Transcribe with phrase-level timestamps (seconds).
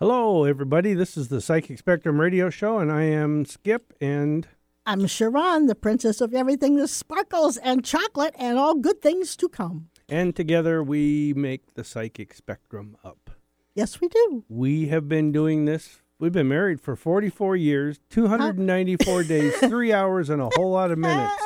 [0.00, 0.94] Hello, everybody.
[0.94, 3.92] This is the Psychic Spectrum Radio Show, and I am Skip.
[4.00, 4.46] And
[4.86, 9.48] I'm Sha'ron, the princess of everything that sparkles and chocolate and all good things to
[9.48, 9.88] come.
[10.08, 13.30] and together we make the Psychic Spectrum up.
[13.74, 14.44] Yes, we do.
[14.48, 16.00] We have been doing this.
[16.20, 20.98] We've been married for 44 years, 294 days, three hours, and a whole lot of
[20.98, 21.34] minutes.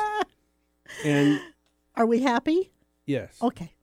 [1.03, 1.41] And
[1.95, 2.71] Are we happy?
[3.07, 3.73] yes, Okay.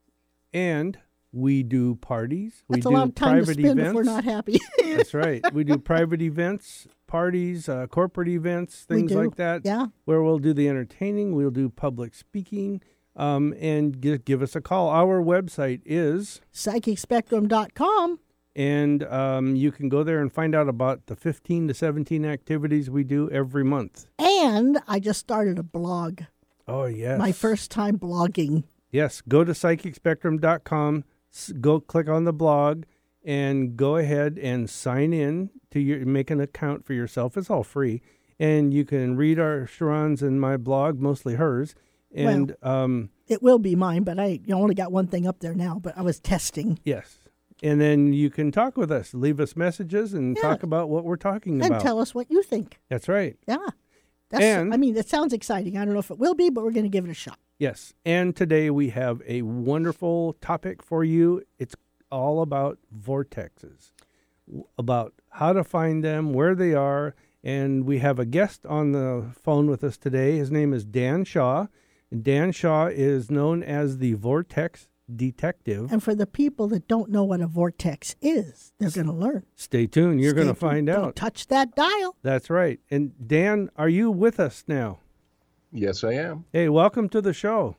[0.53, 0.97] and
[1.33, 2.63] we do parties.
[2.69, 3.89] We That's a do lot of time to private events.
[3.89, 4.59] if we're not happy.
[4.83, 5.41] That's right.
[5.53, 9.63] We do private events, parties, uh, corporate events, things like that.
[9.65, 9.87] yeah.
[10.05, 12.81] where we'll do the entertaining, we'll do public speaking,
[13.17, 14.89] um, and give, give us a call.
[14.89, 18.19] Our website is, PsychicSpectrum.com.
[18.57, 22.91] and um, you can go there and find out about the 15 to 17 activities
[22.91, 24.07] we do every month.
[24.19, 26.23] And I just started a blog.
[26.67, 27.19] Oh, yes.
[27.19, 28.65] My first time blogging.
[28.93, 31.05] Yes, go to psychicspectrum.com,
[31.61, 32.85] go click on the blog,
[33.25, 37.37] and go ahead and sign in to your, make an account for yourself.
[37.37, 38.03] It's all free.
[38.39, 41.75] And you can read our Sha'ron's and my blog, mostly hers.
[42.15, 45.79] And um, It will be mine, but I only got one thing up there now,
[45.79, 46.79] but I was testing.
[46.85, 47.19] Yes.
[47.63, 50.43] And then you can talk with us, leave us messages, and Yeah.
[50.43, 51.75] talk about what we're talking And about.
[51.75, 52.81] And tell us what you think.
[52.89, 53.37] That's right.
[53.47, 53.59] Yeah.
[54.31, 55.77] That's, And- I mean, it sounds exciting.
[55.77, 57.39] I don't know if it will be, but we're going to give it a shot.
[57.61, 57.93] Yes.
[58.07, 61.43] And today we have a wonderful topic for you.
[61.59, 61.77] It's
[62.11, 63.93] all about vortexes,
[64.79, 67.15] about how to find them, where they are.
[67.45, 70.39] And we have a guest on the phone with us today.
[70.39, 71.67] His name is Dan Shaw.
[72.19, 75.93] Dan Shaw is known as the Vortex Detective.
[75.93, 79.45] And for the people that don't know what a vortex is, they're going to learn.
[79.55, 80.23] Stay tuned.
[80.23, 81.17] You're going to find Don't out.
[81.17, 82.17] touch that dial.
[82.23, 82.81] That's right.
[82.91, 85.01] And Dan, are you with us now?
[85.73, 86.45] Yes, I am.
[86.53, 87.77] Hey, welcome to the show.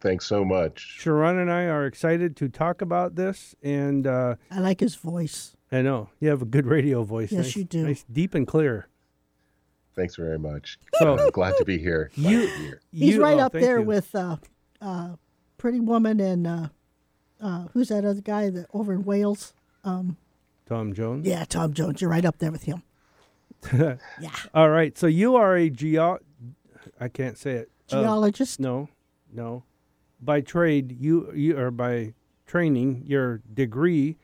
[0.00, 0.98] Thanks so much.
[1.02, 5.56] Sha'ron and I are excited to talk about this, and uh, I like his voice.
[5.72, 7.32] I know you have a good radio voice.
[7.32, 7.86] Yes, nice, you do.
[7.86, 8.88] Nice, deep and clear.
[9.96, 10.78] Thanks very much.
[10.94, 12.10] So- I'm glad to be here.
[12.14, 12.80] Glad You- to be here.
[12.92, 13.86] He's You- right oh, up there you.
[13.86, 14.36] with uh,
[14.82, 15.16] uh,
[15.56, 16.68] Pretty Woman and uh,
[17.40, 19.54] uh, who's that other guy that over in Wales?
[19.84, 20.18] Um,
[20.66, 21.26] Tom Jones.
[21.26, 22.00] yeah, Tom Jones.
[22.02, 22.82] You're right up there with him.
[23.72, 23.96] Yeah,
[24.52, 24.96] All right.
[24.98, 26.18] So you are a geo.
[27.00, 27.70] I can't say it.
[27.90, 28.60] Uh, geologist.
[28.60, 28.88] no,
[29.32, 29.64] no.
[30.20, 32.14] By trade, you you are by
[32.46, 33.04] training.
[33.06, 34.16] Your degree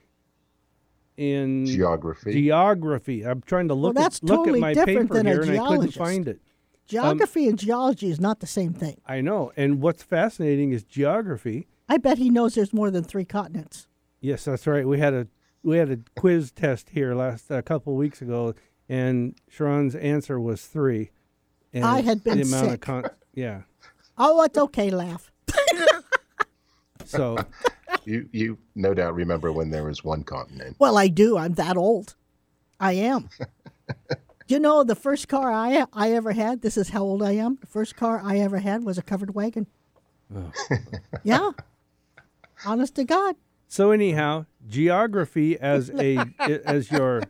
[1.17, 2.33] in Geography.
[2.33, 3.27] geography.
[3.27, 5.43] I'm trying to look that's at look totally at my different paper than a here,
[5.43, 6.41] and I couldn't find it.
[6.87, 9.01] Geography and geology is not the same thing.
[9.07, 9.53] I know.
[9.57, 11.69] And what's fascinating is geography.
[11.89, 13.87] I bet he knows there's more than three continents.
[14.21, 14.87] Yes, that's right.
[14.87, 15.29] We had a
[15.63, 18.55] we had a quiz test here last a couple weeks ago,
[18.89, 21.11] and Sha'ron's answer was three.
[21.73, 22.81] And I had been the amount of sick.
[22.81, 23.05] con-
[23.35, 23.63] yeah.
[24.19, 24.91] Oh, it's okay.
[24.91, 25.31] Laugh.
[27.05, 27.37] So
[28.05, 30.77] you you no doubt remember when there was one continent.
[30.79, 31.37] Well, I do.
[31.37, 32.15] I'm that old.
[32.79, 33.29] I am.
[34.47, 36.63] you know, the first car I I ever had.
[36.63, 37.59] This is how old I am.
[37.61, 39.67] The first car I ever had was a covered wagon.
[41.25, 41.51] yeah.
[42.65, 43.35] Honest to God.
[43.67, 46.19] so anyhow, geography as a
[46.65, 47.23] as your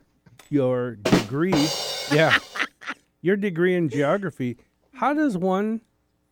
[0.49, 1.67] your degree,
[2.11, 2.37] yeah,
[3.21, 4.57] your degree in geography.
[4.95, 5.81] How does one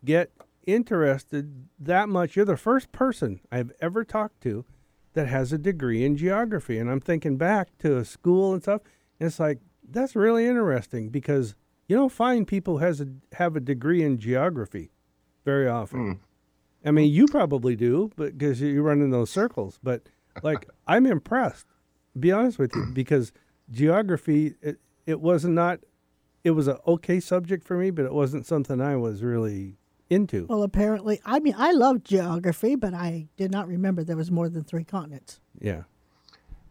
[0.03, 0.31] get
[0.65, 2.35] interested that much?
[2.35, 4.65] You're the first person I've ever talked to
[5.13, 8.81] that has a degree in geography, and I'm thinking back to a school and stuff.
[9.19, 9.59] And it's like
[9.91, 11.55] that's really interesting because
[11.87, 14.91] you don't find people who has a have a degree in geography
[15.45, 15.99] very often.
[15.99, 16.13] Hmm.
[16.85, 19.79] I mean, you probably do, but because you run in those circles.
[19.83, 20.03] But
[20.43, 21.65] like, I'm impressed.
[22.17, 23.31] Be honest with you, because
[23.71, 25.79] geography it, it was not.
[26.43, 29.77] It was an okay subject for me, but it wasn't something I was really
[30.09, 30.45] into.
[30.47, 34.49] Well, apparently, I mean, I love geography, but I did not remember there was more
[34.49, 35.39] than three continents.
[35.59, 35.83] Yeah.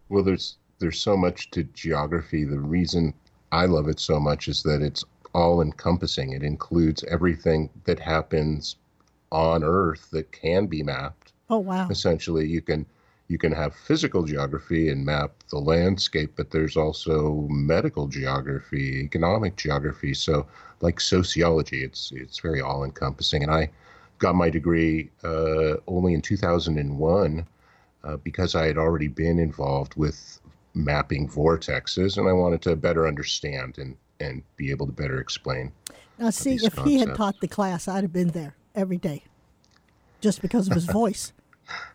[0.09, 2.44] Well, there's there's so much to geography.
[2.44, 3.12] The reason
[3.53, 5.05] I love it so much is that it's
[5.35, 6.32] all encompassing.
[6.32, 8.76] It includes everything that happens
[9.31, 11.32] on Earth that can be mapped.
[11.50, 11.88] Oh wow!
[11.91, 12.87] Essentially, you can
[13.29, 19.57] you can have physical geography and map the landscape, but there's also medical geography, economic
[19.57, 20.15] geography.
[20.15, 20.47] So,
[20.81, 23.43] like sociology, it's it's very all encompassing.
[23.43, 23.71] And I
[24.19, 27.47] got my degree uh, only in 2001
[28.05, 30.41] uh, because I had already been involved with
[30.75, 35.71] mapping vortexes, and I wanted to better understand and and be able to better explain.
[36.19, 39.25] Now, see, if he had taught the class, I'd have been there every day,
[40.23, 41.33] just because of his voice.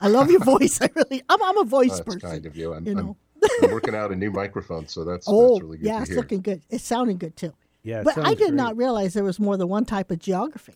[0.02, 0.80] I love your voice.
[0.82, 2.20] I really, I'm, I'm a voice Oh, that's person.
[2.22, 2.74] kind of you.
[2.74, 3.18] I'm, you I'm- know.
[3.62, 6.10] I'm working out a new microphone, so that's oh, that's really good yeah, to it's
[6.12, 6.18] hear.
[6.18, 6.62] looking good.
[6.70, 7.54] It's sounding good too.
[7.84, 8.54] Yeah, but I did great.
[8.54, 10.76] not realize there was more than one type of geography.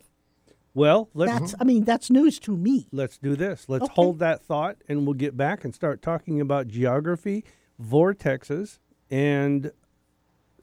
[0.74, 1.62] Well, let's That's, mm-hmm.
[1.62, 2.90] I mean, that's news to me.
[2.92, 3.70] let's do this.
[3.70, 3.94] Let's Okay.
[3.96, 7.46] hold that thought, and we'll get back and start talking about geography,
[7.82, 8.80] vortexes,
[9.10, 9.72] and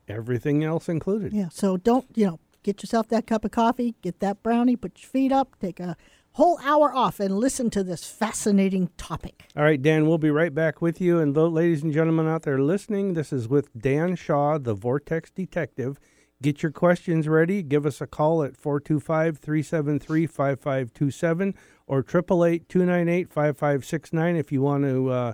[0.06, 1.32] everything else included.
[1.32, 1.48] Yeah.
[1.50, 5.08] So don't, you know, get yourself that cup of coffee, get that brownie, put your
[5.08, 5.96] feet up, take a
[6.34, 9.46] whole hour off, and listen to this fascinating topic.
[9.56, 11.19] All right, Dan, we'll be right back with you.
[11.19, 15.98] And ladies and gentlemen out there listening, this is with Dan Shaw, the Vortex Detective.
[16.42, 17.62] Get your questions ready.
[17.62, 21.54] Give us a call at 425 373 5527
[21.86, 25.32] or 888 298 5569 if you want to uh,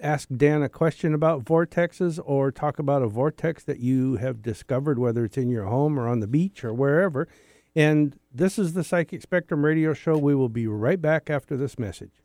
[0.00, 4.98] ask Dan a question about vortexes or talk about a vortex that you have discovered,
[4.98, 7.26] whether it's in your home or on the beach or wherever.
[7.78, 10.18] And this is the Psychic Spectrum radio show.
[10.18, 12.24] We will be right back after this message.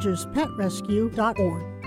[0.01, 1.80] gingerspetrescue.org.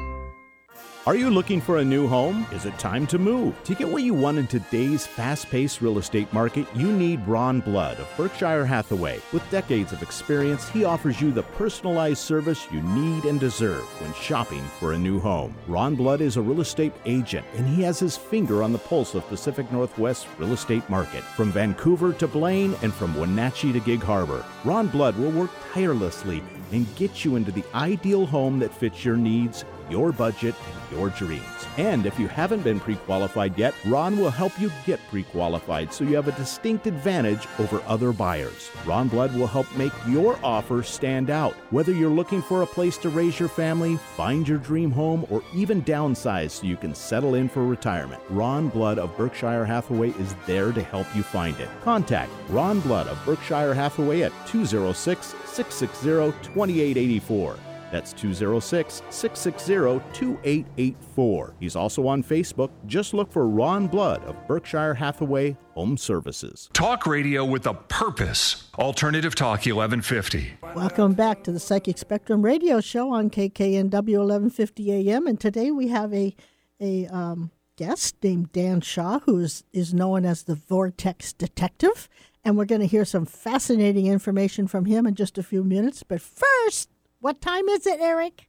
[1.06, 2.46] Are you looking for a new home?
[2.50, 3.62] Is it time to move?
[3.64, 7.60] To get what you want in today's fast paced real estate market, you need Ron
[7.60, 9.20] Blood of Berkshire Hathaway.
[9.30, 14.14] With decades of experience, he offers you the personalized service you need and deserve when
[14.14, 15.54] shopping for a new home.
[15.68, 19.14] Ron Blood is a real estate agent, and he has his finger on the pulse
[19.14, 21.22] of Pacific Northwest real estate market.
[21.36, 26.42] From Vancouver to Blaine and from Wenatchee to Gig Harbor, Ron Blood will work tirelessly
[26.72, 31.10] and get you into the ideal home that fits your needs, your budget, and your
[31.10, 31.44] dreams.
[31.76, 35.92] And if you haven't been pre qualified yet, Ron will help you get pre qualified
[35.92, 38.70] so you have a distinct advantage over other buyers.
[38.86, 41.54] Ron Blood will help make your offer stand out.
[41.70, 45.42] Whether you're looking for a place to raise your family, find your dream home, or
[45.54, 50.34] even downsize so you can settle in for retirement, Ron Blood of Berkshire Hathaway is
[50.46, 51.68] there to help you find it.
[51.82, 57.73] Contact Ron Blood of Berkshire Hathaway at 206 660 2884.
[57.94, 61.54] That's 206 660 2884.
[61.60, 62.70] He's also on Facebook.
[62.86, 66.68] Just look for Ron Blood of Berkshire Hathaway Home Services.
[66.72, 68.68] Talk radio with a purpose.
[68.80, 70.54] Alternative Talk 1150.
[70.74, 75.86] Welcome back to the Psychic Spectrum Radio Show on KKNW 1150 AM, and today we
[75.86, 76.34] have a
[76.80, 82.08] a um, guest named Dan Shaw, who is, is known as the Vortex Detective,
[82.44, 86.02] and we're going to hear some fascinating information from him in just a few minutes.
[86.02, 86.88] But first,
[87.24, 88.48] what time is it, Eric?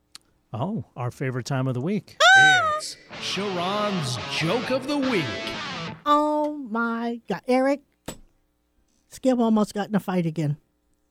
[0.51, 2.17] Oh, our favorite time of the week.
[2.75, 5.23] It's Sha'ron's Joke of the Week.
[6.05, 7.83] Oh my God, Eric!
[9.07, 10.57] Skip almost got in a fight again.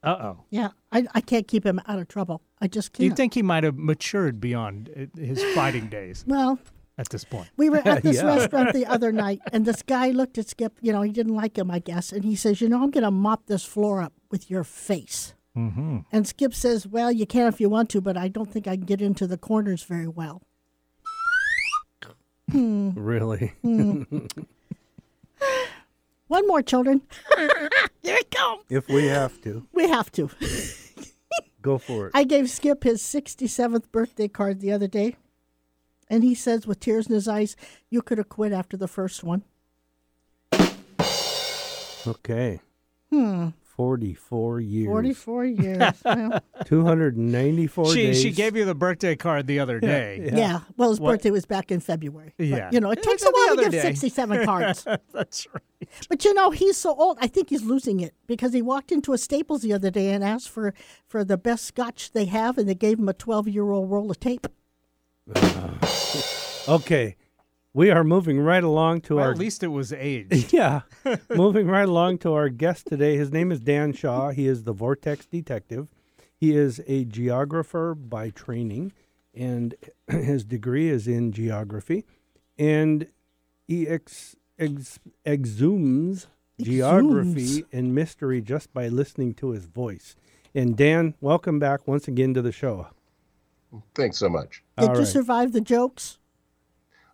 [0.03, 0.45] Uh oh.
[0.51, 2.43] Yeah, I, I can't keep him out of trouble.
[2.61, 3.17] I just Do you can't.
[3.17, 6.59] think he might have matured beyond uh, his fighting days well,
[6.99, 7.49] at this point?
[7.57, 8.27] We were at this Yeah.
[8.27, 10.77] restaurant the other night, and this guy looked at Skip.
[10.83, 13.05] You know, he didn't like him, I guess, and he says, "You know, I'm going
[13.05, 15.99] to mop this floor up with your face." Mm-hmm.
[16.11, 18.77] And Skip says, "Well, you can if you want to, but I don't think I
[18.77, 20.43] can get into the corners very well."
[22.53, 23.53] Really?
[26.29, 27.03] One more, children.
[27.37, 28.65] Here it comes.
[28.69, 30.29] if we have to, We have to.
[31.63, 32.13] go for it.
[32.15, 35.17] I gave Skip his 67th birthday card the other day,
[36.11, 37.57] and he says with tears in his eyes,
[37.91, 39.43] "You could have quit after the first one."
[42.07, 42.61] Okay.
[43.11, 43.49] Hmm.
[43.77, 44.87] 44 years.
[44.87, 45.93] 44 years.
[46.05, 48.21] Well, 294 She days.
[48.23, 50.31] she gave you the birthday card the other day.
[50.33, 50.61] yeah.
[50.77, 51.11] Well, his What?
[51.13, 52.33] birthday was back in February.
[52.37, 52.71] But, Yeah.
[52.73, 54.87] you know, it Yeah, takes a while to other give 67 cards.
[55.13, 55.89] That's right.
[56.09, 57.19] But you know, he's so old.
[57.21, 60.23] I think he's losing it because he walked into a Staples the other day and
[60.25, 60.73] asked for
[61.07, 64.11] for the best scotch they have, and they gave him a 12 year old roll
[64.11, 64.47] of tape.
[65.35, 65.69] Uh-huh.
[66.67, 67.17] Okay.
[67.77, 70.53] We are moving right along to Well, our at least it was aged.
[70.53, 70.83] Yeah.
[71.31, 73.17] Moving right along to our guest today.
[73.17, 74.31] His name is Dan Shaw.
[74.31, 75.89] He is the Vortex Detective.
[76.37, 78.93] He is a geographer by training,
[79.35, 79.75] and
[80.09, 82.05] his degree is in geography.
[82.57, 83.09] And
[83.67, 86.27] he ex, ex, exhumes
[86.61, 90.15] geography and mystery just by listening to his voice.
[90.55, 92.87] And Dan, welcome back once again to the show.
[93.97, 94.63] Thanks so much.
[94.79, 95.09] Did All you right.
[95.09, 96.19] survive the jokes?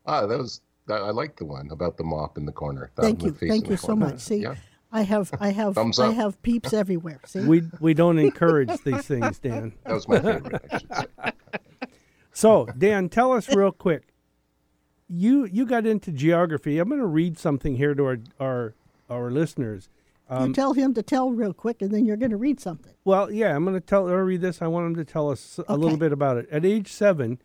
[0.06, 2.90] Ah, that was that, I like the one about the mop in the corner.
[2.96, 4.06] Thank you, thank you so corner.
[4.06, 4.20] much.
[4.20, 4.54] See, Yeah.
[4.92, 6.14] I have, I have, Thumbs I up.
[6.14, 7.20] have peeps everywhere.
[7.24, 9.72] See, We we don't encourage these things, Dan.
[9.84, 10.64] That was my favorite.
[10.70, 11.04] I should say.
[12.32, 14.14] So, Dan, tell us real quick.
[15.08, 16.78] You you got into geography.
[16.78, 18.74] I'm going to read something here to our our,
[19.08, 19.88] our listeners.
[20.40, 22.94] you tell him to tell real quick, and then you're going to read something.
[23.04, 24.08] Well, yeah, I'm going to tell.
[24.08, 24.62] I'll read this.
[24.62, 26.48] I want him to tell us a little bit about it.
[26.50, 27.40] At age seven,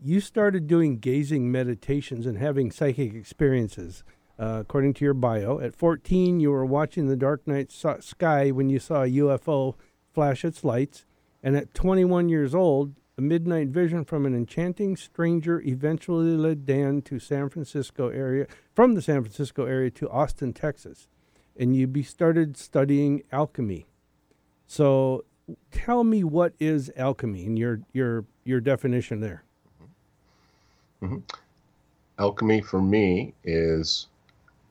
[0.00, 4.04] you started doing gazing meditations and having psychic experiences.
[4.38, 8.68] Uh, according to your bio, at 14, you were watching the dark night sky when
[8.68, 9.74] you saw a UFO
[10.12, 11.06] flash its lights,
[11.42, 17.00] and at 21 years old, a midnight vision from an enchanting stranger eventually led Dan
[17.02, 21.08] to San Francisco area, from the San Francisco area to Austin, Texas,
[21.56, 23.86] and you be started studying alchemy.
[24.66, 25.24] So,
[25.70, 29.45] tell me what is alchemy and your your your definition there.
[32.18, 34.06] Alchemy for me is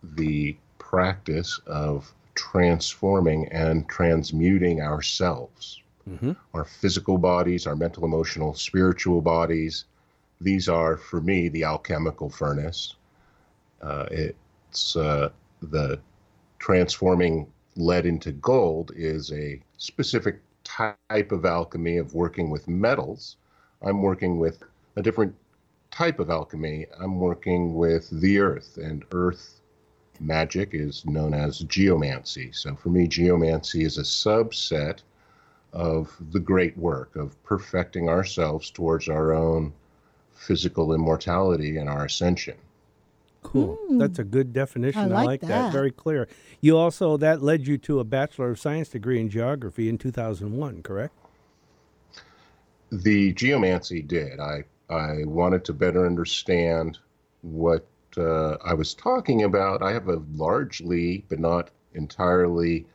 [0.04, 5.82] the practice of transforming and transmuting ourselves,
[6.54, 9.86] our physical bodies, our mental, emotional, spiritual bodies.
[10.42, 12.96] These are, for me, the alchemical furnace.
[13.82, 15.30] Uh, it's uh,
[15.62, 16.00] the
[16.60, 23.38] transforming lead into gold is a specific type of alchemy of working with metals.
[23.82, 24.64] I'm working with
[24.96, 25.36] a different
[25.96, 26.86] type of alchemy.
[27.00, 29.62] I'm working with the earth, and earth
[30.20, 32.52] magic is known as geomancy.
[32.52, 35.00] So for me, geomancy is a subset
[35.74, 39.74] of the great work of perfecting ourselves towards our own
[40.34, 42.56] physical immortality and our ascension.
[43.44, 43.78] Cool.
[43.88, 43.98] Hmm.
[43.98, 45.14] That's a good definition.
[45.14, 45.48] I like that.
[45.48, 45.74] that.
[45.74, 46.28] Very clear.
[46.62, 50.82] You also that led you to a Bachelor of Science degree in geography in 2001,
[50.82, 51.14] correct?
[52.92, 54.40] The geomancy did.
[54.40, 57.00] I I wanted to better understand
[57.42, 57.88] what
[58.18, 59.82] uh, I was talking about.
[59.82, 62.86] I have a largely, but not entirely,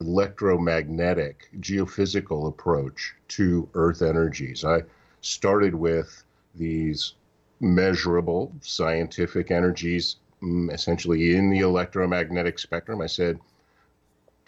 [0.00, 4.64] electromagnetic, geophysical approach to Earth energies.
[4.64, 4.82] I
[5.20, 6.22] started with
[6.54, 7.14] these
[7.60, 13.00] measurable scientific energies, mm, essentially in the electromagnetic spectrum.
[13.00, 13.40] I said,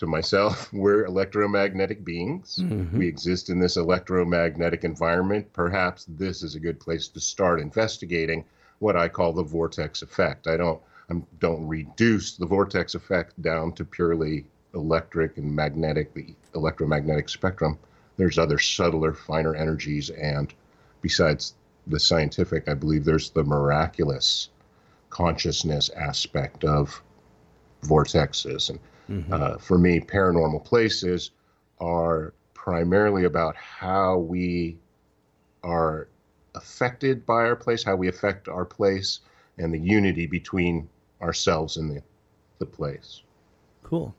[0.01, 2.59] to myself, we're electromagnetic beings.
[2.61, 2.99] Mm-hmm.
[2.99, 5.53] We exist in this electromagnetic environment.
[5.53, 8.45] Perhaps this is a good place to start investigating
[8.81, 10.47] what I call the vortex effect.
[10.47, 10.81] I don't
[11.11, 17.79] I don't reduce the vortex effect down to purely electric and magnetic, the electromagnetic spectrum.
[18.17, 20.55] There's other subtler, finer energies, and
[21.03, 21.55] besides
[21.87, 24.51] the scientific, I believe there's the miraculous
[25.09, 27.03] consciousness aspect of
[27.83, 28.71] vortexes.
[28.71, 28.79] And
[29.33, 31.33] uh, for me, paranormal places
[31.81, 34.77] are primarily about how we
[35.63, 36.09] are
[36.55, 39.21] affected by our place, how we affect our place,
[39.59, 40.89] and the unity between
[41.21, 42.03] ourselves and the,
[42.59, 43.23] the place.
[43.83, 44.15] Cool.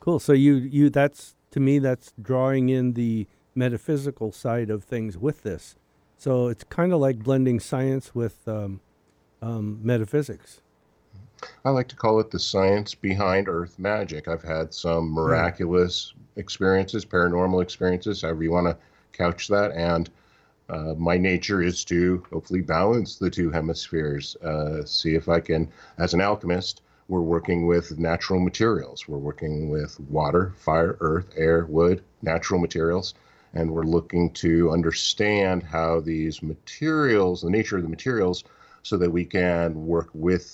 [0.00, 0.18] Cool.
[0.18, 5.42] So you you that's to me that's drawing in the metaphysical side of things with
[5.42, 5.76] this.
[6.16, 8.80] So it's kind of like blending science with um,
[9.40, 10.60] um, metaphysics.
[11.64, 14.28] I like to call it the science behind Earth magic.
[14.28, 18.76] I've had some miraculous experiences, paranormal experiences, however you want to
[19.12, 19.72] couch that.
[19.72, 20.10] And
[20.68, 24.36] uh, my nature is to hopefully balance the two hemispheres.
[24.36, 25.68] Uh, see if I can,
[25.98, 29.06] as an alchemist, we're working with natural materials.
[29.06, 33.14] We're working with water, fire, earth, air, wood, natural materials.
[33.54, 38.44] And we're looking to understand how these materials, the nature of the materials,
[38.82, 40.44] so that we can work with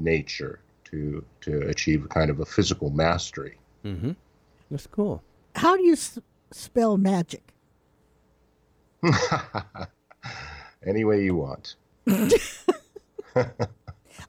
[0.00, 3.58] nature to to achieve kind of a physical mastery.
[3.84, 4.12] Mm-hmm.
[4.70, 5.22] That's cool.
[5.56, 6.18] How do you s-
[6.50, 7.52] spell magic?
[10.86, 11.76] Any way you want.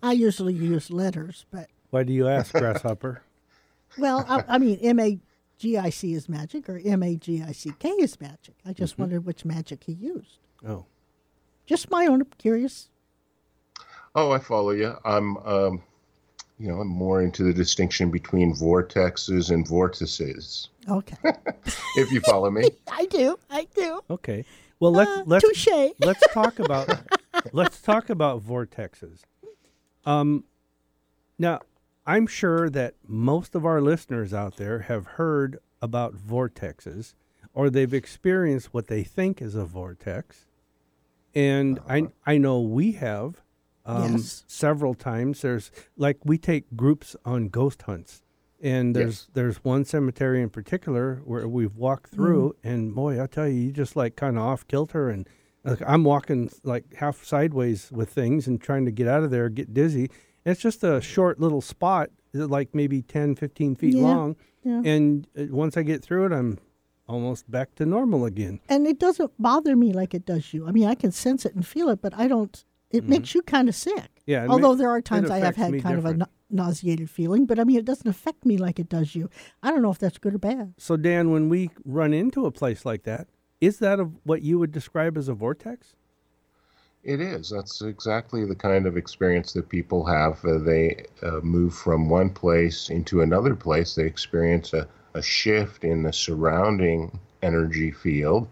[0.04, 3.24] I usually use letters, but Why do you ask, Grasshopper?
[3.98, 5.20] well, I, I mean, M A
[5.58, 8.56] G I C is magic, or M A G I C K is magic.
[8.66, 10.40] I just wondered which magic he used.
[10.68, 10.86] Oh,
[11.66, 12.90] Just my own curious.
[14.16, 14.94] Oh, I follow you.
[15.06, 15.82] I'm, um,
[16.60, 20.70] you know, I'm more into the distinction between vortexes and vortices.
[20.88, 21.16] Okay,
[21.96, 22.64] If you follow me.
[22.92, 23.38] I do.
[23.50, 24.02] I do.
[24.10, 24.46] okay.
[24.80, 25.92] Well, let's Uh, let's touche.
[26.00, 26.90] let's talk about
[27.54, 29.20] let's talk about vortexes.
[30.06, 30.44] Um,
[31.38, 31.60] now
[32.06, 37.14] I'm sure that most of our listeners out there have heard about vortexes,
[37.54, 40.46] or they've experienced what they think is a vortex,
[41.36, 43.36] and I I know we have
[43.86, 44.44] um, Yes.
[44.48, 45.42] several times.
[45.42, 48.22] There's like we take groups on ghost hunts.
[48.64, 49.28] And there's Yes.
[49.34, 53.72] there's one cemetery in particular where we've walked through, and boy, I tell you, you
[53.72, 55.28] just like kind of off kilter, and
[55.64, 59.48] Like, I'm walking like half sideways with things and trying to get out of there,
[59.50, 60.10] get dizzy.
[60.44, 64.36] And it's just a short little spot, like maybe 10, 15 feet Yeah, long.
[64.64, 64.82] yeah.
[64.84, 66.58] And uh, once I get through it, I'm
[67.08, 68.60] almost back to normal again.
[68.70, 70.68] And it doesn't bother me like it does you.
[70.68, 72.64] I mean, I can sense it and feel it, but I don't.
[72.92, 73.96] It makes you kind of sick.
[73.96, 74.22] Mm-hmm.
[74.26, 77.10] Yeah, it ma- Although there are times I have had kind of a na- nauseated
[77.10, 79.30] feeling, but I mean, it doesn't affect me like it does you.
[79.64, 80.74] I don't know if that's good or bad.
[80.78, 83.28] So, Dan, when we run into a place like that,
[83.60, 85.96] is that a, what you would describe as a vortex?
[87.04, 87.50] It is.
[87.50, 90.44] That's exactly the kind of experience that people have.
[90.46, 93.96] Uh, they uh, move from one place into another place.
[93.96, 98.48] They experience a, a shift in the surrounding energy field.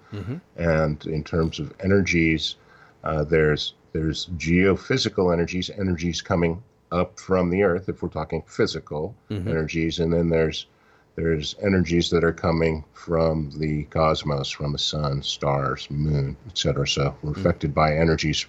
[0.58, 2.56] And in terms of energies,
[3.04, 7.90] uh, there's there's geophysical energies, energies coming up from the earth.
[7.90, 10.68] If we're talking physical energies, and then there's
[11.16, 16.88] there's energies that are coming from the cosmos, from the sun, stars, moon, etc.
[16.88, 18.46] So we're affected by energies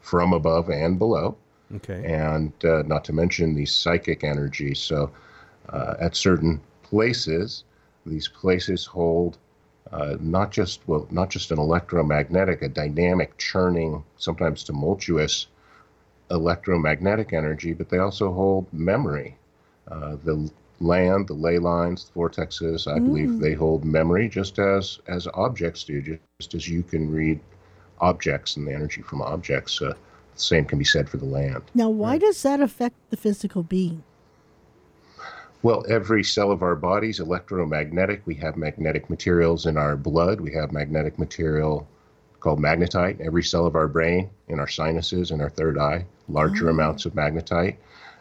[0.00, 1.36] from above and below,
[1.74, 2.02] Okay.
[2.04, 4.78] and uh, not to mention these psychic energies.
[4.78, 5.10] So
[5.68, 7.64] uh, at certain places,
[8.06, 9.36] these places hold
[9.92, 15.46] uh, not just well, not just an electromagnetic, a dynamic, churning, sometimes tumultuous
[16.30, 19.36] electromagnetic energy, but they also hold memory.
[19.88, 20.50] Uh, the
[20.80, 25.84] land, the ley lines, the vortexes, I believe they hold memory just as as objects
[25.84, 27.40] do, just as you can read
[28.00, 29.80] objects and the energy from objects.
[29.80, 29.94] Uh,
[30.34, 31.62] the same can be said for the land.
[31.74, 34.02] Now, why does that affect the physical being?
[35.62, 38.22] Well, every cell of our bodies electromagnetic.
[38.26, 40.40] We have magnetic materials in our blood.
[40.40, 41.88] We have magnetic material
[42.40, 43.20] called magnetite.
[43.20, 47.14] Every cell of our brain, in our sinuses, in our third eye, larger amounts of
[47.14, 47.76] magnetite.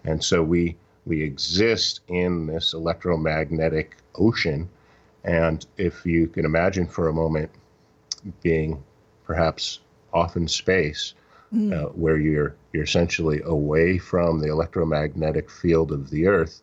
[0.06, 0.76] And so we
[1.06, 4.68] we exist in this electromagnetic ocean.
[5.24, 7.52] And if you can imagine for a moment
[8.42, 8.84] being
[9.26, 9.82] perhaps
[10.14, 11.14] off in space,
[11.54, 16.62] uh, where you're you're essentially away from the electromagnetic field of the Earth,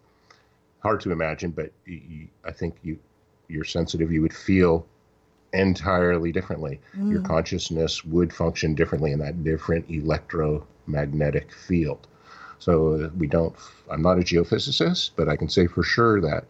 [0.82, 1.70] hard to imagine, but
[2.44, 2.98] I think you
[3.48, 4.12] you're sensitive.
[4.12, 4.86] You would feel
[5.52, 6.80] entirely differently.
[6.96, 12.06] Your consciousness would function differently in that different electromagnetic field.
[12.58, 13.54] So uh, we don't.
[13.90, 16.44] I'm not a geophysicist, but I can say for sure that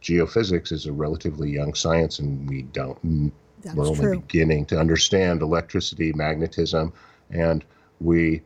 [0.00, 3.32] geophysics is a relatively young science, and we don't.
[3.62, 4.20] That's we're only true.
[4.20, 6.92] beginning to understand electricity, magnetism,
[7.30, 7.64] and
[8.00, 8.42] we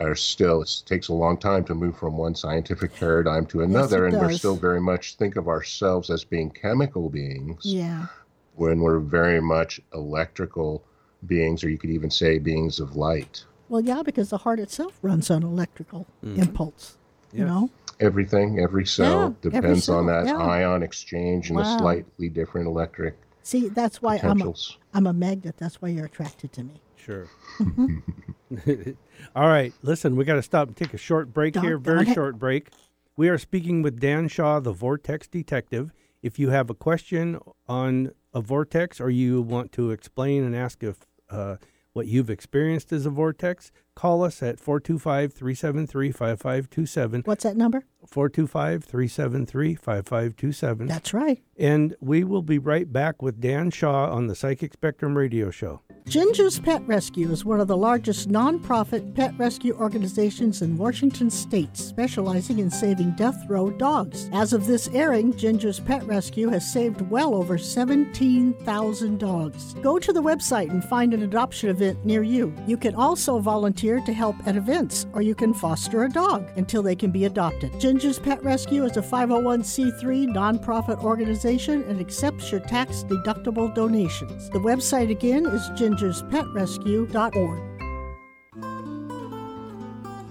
[0.00, 0.62] are still.
[0.62, 4.22] It takes a long time to move from one scientific paradigm to another, it and
[4.22, 8.06] we're still very much think of ourselves as being chemical beings Yeah.
[8.54, 10.82] when we're very much electrical
[11.26, 13.44] beings, or you could even say beings of light.
[13.68, 16.38] Well, yeah, because the heart itself runs on electrical mm.
[16.38, 16.96] impulse.
[17.32, 17.70] You know?
[18.00, 20.36] Everything, every cell Yeah, every depends on that yeah.
[20.36, 21.64] ion exchange and Wow.
[21.64, 23.16] the slightly different electric
[23.46, 24.76] See, that's why I'm a, potentials.
[24.92, 25.54] I'm a magnet.
[25.56, 26.80] That's why you're attracted to me.
[27.06, 27.28] Sure.
[29.36, 29.72] All right.
[29.82, 31.78] Listen, we got to stop and take a short break here.
[31.78, 32.12] Very it.
[32.12, 32.70] short break.
[33.16, 35.92] We are speaking with Dan Shaw, the Vortex Detective.
[36.20, 37.38] If you have a question
[37.68, 41.58] on a vortex or you want to explain and ask if uh,
[41.92, 47.22] what you've experienced is a vortex, call us at 425 373 5527.
[47.24, 47.84] What's that number?
[48.06, 50.86] 425 373 5527.
[50.86, 51.42] That's right.
[51.58, 55.80] And we will be right back with Dan Shaw on the Psychic Spectrum Radio Show.
[56.06, 61.76] Ginger's Pet Rescue is one of the largest nonprofit pet rescue organizations in Washington state,
[61.76, 64.30] specializing in saving death row dogs.
[64.32, 69.74] As of this airing, Ginger's Pet Rescue has saved well over 17,000 dogs.
[69.82, 72.54] Go to the website and find an adoption event near you.
[72.68, 76.82] You can also volunteer to help at events, or you can foster a dog until
[76.82, 77.78] they can be adopted.
[77.78, 84.50] Ginger's Pet Rescue is a 501c3 nonprofit organization and accepts your tax deductible donations.
[84.50, 87.75] The website again is gingerspetrescue.org.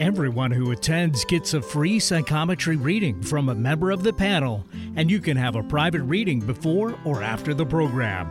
[0.00, 4.64] Everyone who attends gets a free psychometry reading from a member of the panel,
[4.96, 8.28] and you can have a private reading before or after the program.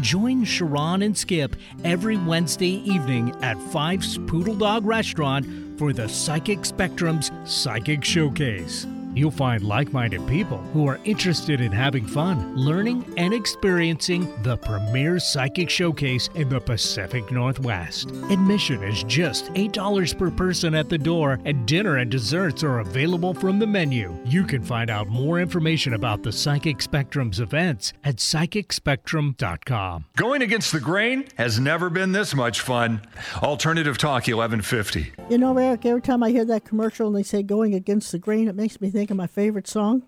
[0.00, 5.44] Join Sha'ron and Skip every Wednesday evening at Fife's Poodle Dog Restaurant
[5.80, 8.86] for the Psychic Spectrum's Psychic Showcase.
[9.14, 14.56] You'll find like minded people who are interested in having fun, learning, and experiencing the
[14.56, 18.10] premier psychic showcase in the Pacific Northwest.
[18.30, 23.34] Admission is just $8 per person at the door, and dinner and desserts are available
[23.34, 24.16] from the menu.
[24.24, 30.04] You can find out more information about the Psychic Spectrum's events at psychicspectrum.com.
[30.16, 33.00] Going against the grain has never been this much fun.
[33.42, 35.12] Alternative Talk 1150.
[35.30, 38.18] You know, Eric, every time I hear that commercial and they say going against the
[38.18, 40.02] grain, it makes me think of my favorite song.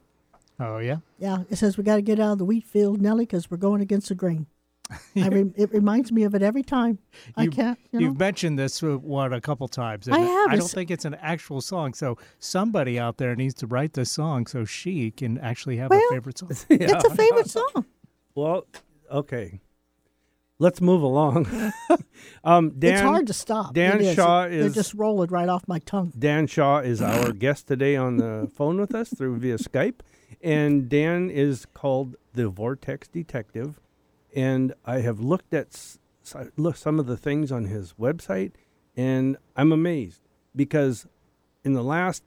[0.61, 0.99] Oh yeah.
[1.19, 3.57] Yeah, it says we got to get out of the wheat field, Nellie, because we're
[3.57, 4.47] going against the grain.
[5.17, 6.99] I re- it reminds me of it every time.
[7.37, 7.79] I You've- can't.
[7.93, 8.07] You know?
[8.09, 10.07] You've mentioned this uh, what a couple times.
[10.07, 10.29] and I have.
[10.29, 11.95] I don't It's- think it's an actual song.
[11.95, 16.03] So somebody out there needs to write this song so she can actually have Well,
[16.11, 16.51] a favorite song.
[16.69, 17.87] It's a favorite song.
[18.35, 18.67] Well,
[19.11, 19.61] okay.
[20.63, 21.49] Let's move along.
[22.45, 23.75] um, Dan, it's hard to stop.
[23.75, 24.15] Dan It is.
[24.15, 26.13] Shaw They're is just rolling right off my tongue.
[26.17, 30.03] Dan Shaw is our guest today on the phone with us through via Skype,
[30.41, 33.81] and Dan is called the Vortex Detective,
[34.37, 35.99] and I have looked at s-
[36.57, 38.53] look some of the things on his website,
[38.97, 40.21] and I'm amazed
[40.55, 41.09] because
[41.65, 42.23] in the last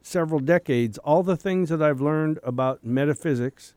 [0.00, 3.74] several decades, all the things that I've learned about metaphysics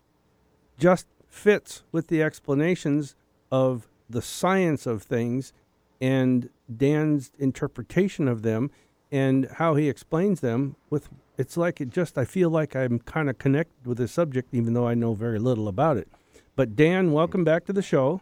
[0.79, 3.13] just fits with the explanations
[3.55, 5.53] of the science of things
[6.01, 6.49] and
[6.83, 8.69] Dan's interpretation of them
[9.11, 13.29] and how he explains them with it's like it just I feel like I'm kind
[13.29, 16.07] of connected with the subject even though I know very little about it.
[16.55, 18.21] But Dan, welcome back to the show.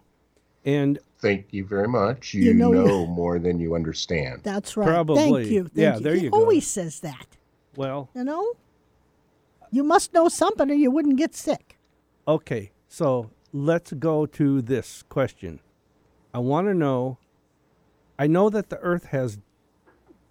[0.65, 2.33] And Thank you very much.
[2.33, 4.41] You You, know- know, more than you understand.
[4.43, 4.87] That's right.
[4.87, 5.15] Probably.
[5.17, 5.63] Thank you.
[5.63, 6.01] Thank Yeah, you.
[6.03, 6.37] there he you go.
[6.39, 7.27] always says that.
[7.75, 8.45] well, You know,
[9.71, 11.77] you must know something or you wouldn't get sick.
[12.27, 12.71] okay.
[12.87, 15.59] So, let's go to this question.
[16.33, 17.17] I want to know
[18.17, 19.39] I know that the earth has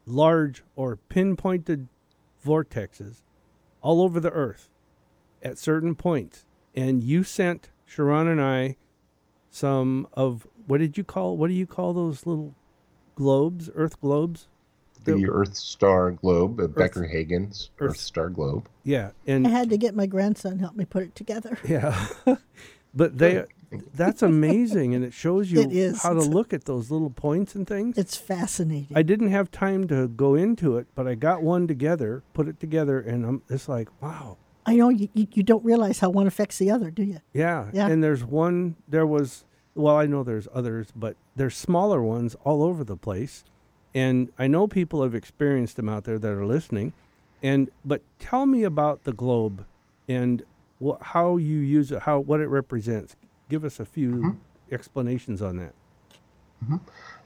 [0.07, 1.89] large or pinpointed
[2.45, 3.23] vortexes
[3.81, 4.69] all over the earth
[5.43, 6.45] at certain points.
[6.75, 8.77] And you sent Sha'ron and I
[9.51, 12.55] some of what did you call what do you call those little
[13.15, 14.49] globes, earth globes?
[15.05, 18.69] The Earth Star Globe, uh, Becker Hagen's Earth- Earth Star Globe.
[18.85, 21.59] Yeah, and I had to get my grandson to help me put it together.
[21.69, 22.07] yeah.
[22.95, 23.45] but they
[23.95, 26.03] that's amazing and it shows you It is.
[26.03, 27.97] how to It's- look at those little points and things.
[27.97, 28.95] It's fascinating.
[28.97, 32.61] I didn't have time to go into it, but I got one together, put it
[32.61, 36.27] together, and I'm, it's like, wow, I know you, you, you don't realize how one
[36.27, 37.21] affects the other, do you?
[37.33, 37.69] yeah.
[37.73, 37.89] Yeah.
[37.89, 42.63] And there's one, there was, well, I know there's others, but there's smaller ones all
[42.63, 43.43] over the place.
[43.95, 46.93] And I know people have experienced them out there that are listening.
[47.43, 49.65] And, but tell me about the globe
[50.09, 50.43] and
[50.83, 53.17] wh- how you use it, how, what it represents.
[53.49, 54.75] Give us a few mm-hmm.
[54.75, 55.75] explanations on that.
[56.65, 56.77] Mm-hmm.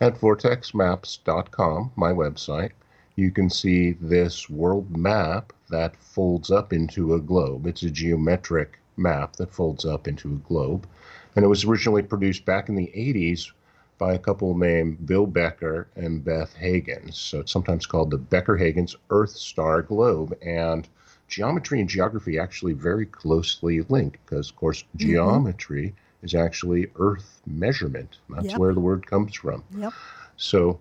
[0.00, 2.72] At vortexmaps.com, my website,
[3.16, 7.66] you can see this world map that folds up into a globe.
[7.66, 10.86] It's a geometric map that folds up into a globe.
[11.34, 13.52] And it was originally produced back in the 80s
[13.98, 17.10] by a couple named Bill Becker and Beth Hagen.
[17.12, 20.36] So it's sometimes called the Becker Hagen's Earth Star Globe.
[20.42, 20.88] And
[21.28, 28.18] geometry and geography actually very closely linked because, of course, geometry is actually Earth measurement.
[28.30, 28.58] That's Yep.
[28.58, 29.64] where the word comes from.
[29.76, 29.92] Yep.
[30.36, 30.80] So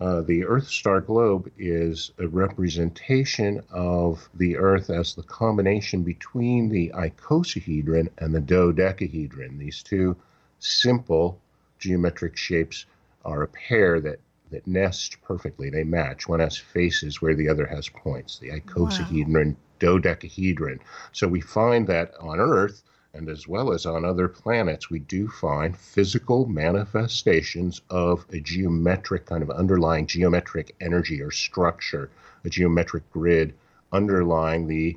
[0.00, 6.68] uh, the Earth star globe is a representation of the Earth as the combination between
[6.68, 9.58] the icosahedron and the dodecahedron.
[9.58, 10.16] These two
[10.60, 11.40] simple
[11.78, 12.86] geometric shapes
[13.24, 14.20] are a pair that,
[14.50, 15.70] that nest perfectly.
[15.70, 16.28] They match.
[16.28, 20.80] One has faces where the other has points, the icosahedron, dodecahedron.
[21.12, 22.82] So we find that on Earth,
[23.14, 29.26] and as well as on other planets, we do find physical manifestations of a geometric
[29.26, 32.10] kind of underlying geometric energy or structure,
[32.44, 33.54] a geometric grid
[33.92, 34.96] underlying the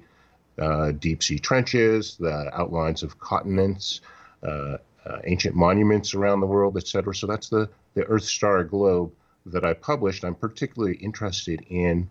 [0.59, 4.01] uh, deep sea trenches, the outlines of continents,
[4.43, 7.15] uh, uh, ancient monuments around the world, etc.
[7.15, 9.11] So that's the, the Earth Star Globe
[9.45, 10.23] that I published.
[10.23, 12.09] I'm particularly interested in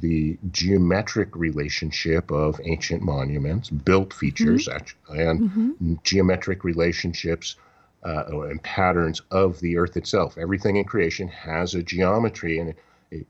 [0.00, 7.56] the geometric relationship of ancient monuments, built features, actually, and geometric relationships
[8.04, 10.38] uh, and patterns of the Earth itself.
[10.38, 12.78] Everything in creation has a geometry, and it,
[13.10, 13.26] it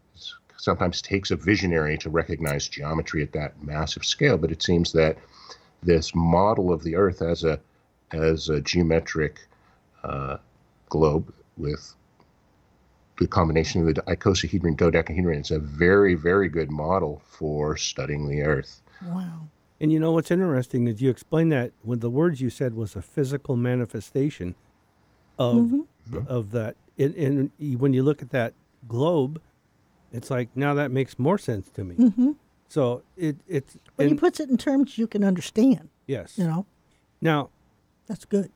[0.59, 4.37] sometimes takes a visionary to recognize geometry at that massive scale.
[4.37, 5.17] But it seems that
[5.83, 7.59] this model of the Earth as a
[8.13, 9.41] as a geometric
[10.03, 10.37] uh,
[10.89, 11.95] globe with
[13.21, 18.43] the combination of the icosahedron dodecahedron is a very very good model for studying the
[18.43, 18.81] Earth.
[19.07, 19.49] Wow.
[19.81, 22.97] And you know what's interesting is you explained that when the words you said was
[22.97, 24.55] a physical manifestation
[25.39, 26.19] of mm-hmm.
[26.27, 26.77] of that.
[26.99, 28.53] And, and when you look at that
[28.89, 29.41] globe,
[30.13, 31.95] it's like now that makes more sense to me.
[31.97, 32.33] Mm-hmm.
[32.69, 35.89] So it it's But he and- puts it in terms you can understand.
[36.07, 36.39] yes.
[36.39, 36.67] You know,
[37.21, 37.51] Now
[38.07, 38.51] that's good.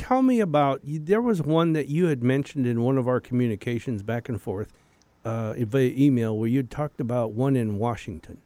[0.00, 4.02] Tell me about there was one that you had mentioned in one of our communications
[4.02, 4.72] back and forth
[5.24, 8.38] uh, via email where you talked about one in Washington.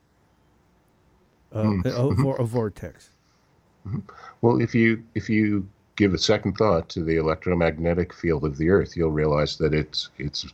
[1.53, 1.81] Uh, Hmm.
[1.85, 3.11] a, a a vortex.
[4.41, 8.71] Well, if you if you give a second thought to the electromagnetic field of the
[8.71, 10.47] Earth, you'll realize that it's it's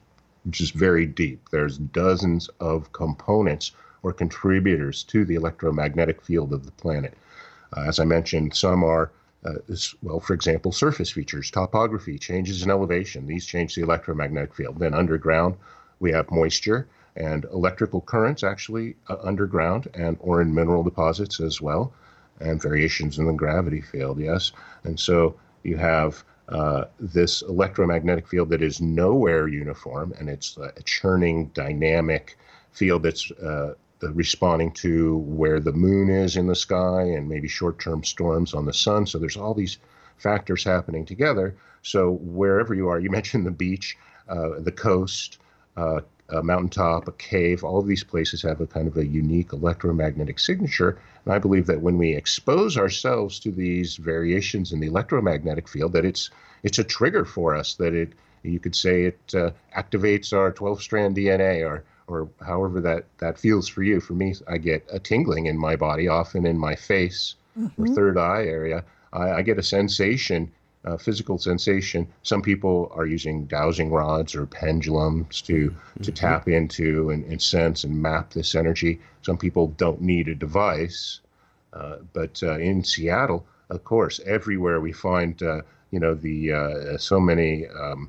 [0.51, 1.49] just very deep.
[1.51, 7.15] There's dozens of components or contributors to the electromagnetic field of the planet.
[7.77, 9.11] Uh, as I mentioned, some are
[9.45, 9.55] uh,
[10.03, 13.27] well, for example, surface features, topography, changes in elevation.
[13.27, 14.79] These change the electromagnetic field.
[14.79, 15.57] Then underground,
[15.99, 21.61] we have moisture and electrical currents actually uh, underground and or in mineral deposits as
[21.61, 21.93] well
[22.41, 24.53] and variations in the gravity field, yes.
[24.85, 30.83] And so you have uh, this electromagnetic field that is nowhere uniform, and it's a
[30.85, 32.37] churning, dynamic
[32.73, 33.31] field that's
[34.03, 38.55] uh, responding to where the moon is in the sky and maybe short term storms
[38.55, 39.07] on the sun.
[39.07, 39.79] So there's all these
[40.17, 41.55] factors happening together.
[41.83, 43.97] So wherever you are, you mentioned the beach,
[44.29, 45.39] uh, the coast,
[45.77, 46.01] uh,
[46.33, 50.39] a mountaintop, a cave, all of these places have a kind of a unique electromagnetic
[50.39, 50.99] signature.
[51.25, 55.93] And I believe that when we expose ourselves to these variations in the electromagnetic field,
[55.95, 56.31] that it's
[56.63, 57.75] it's a trigger for us.
[57.75, 63.05] That it you could say it uh, activates our 12-strand DNA, or or however that
[63.19, 64.01] that feels for you.
[64.01, 67.37] For me, I get a tingling in my body, often in my face
[67.79, 68.85] or third eye area.
[69.13, 70.51] I, I get a sensation
[70.85, 72.07] uh, physical sensation.
[72.23, 77.85] Some people are using dowsing rods or pendulums to to tap into and, and sense
[77.85, 79.01] and map this energy.
[79.23, 81.21] Some people don't need a device,
[81.75, 86.99] uh, but uh, in Seattle, of course, everywhere we find uh, you know the uh,
[86.99, 88.09] so many um,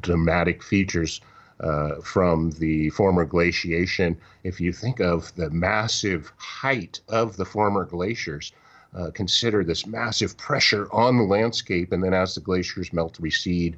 [0.00, 1.20] dramatic features.
[1.60, 7.84] Uh, from the former glaciation, if you think of the massive height of the former
[7.84, 8.52] glaciers,
[8.96, 13.76] uh, consider this massive pressure on the landscape, and then as the glaciers melt, recede,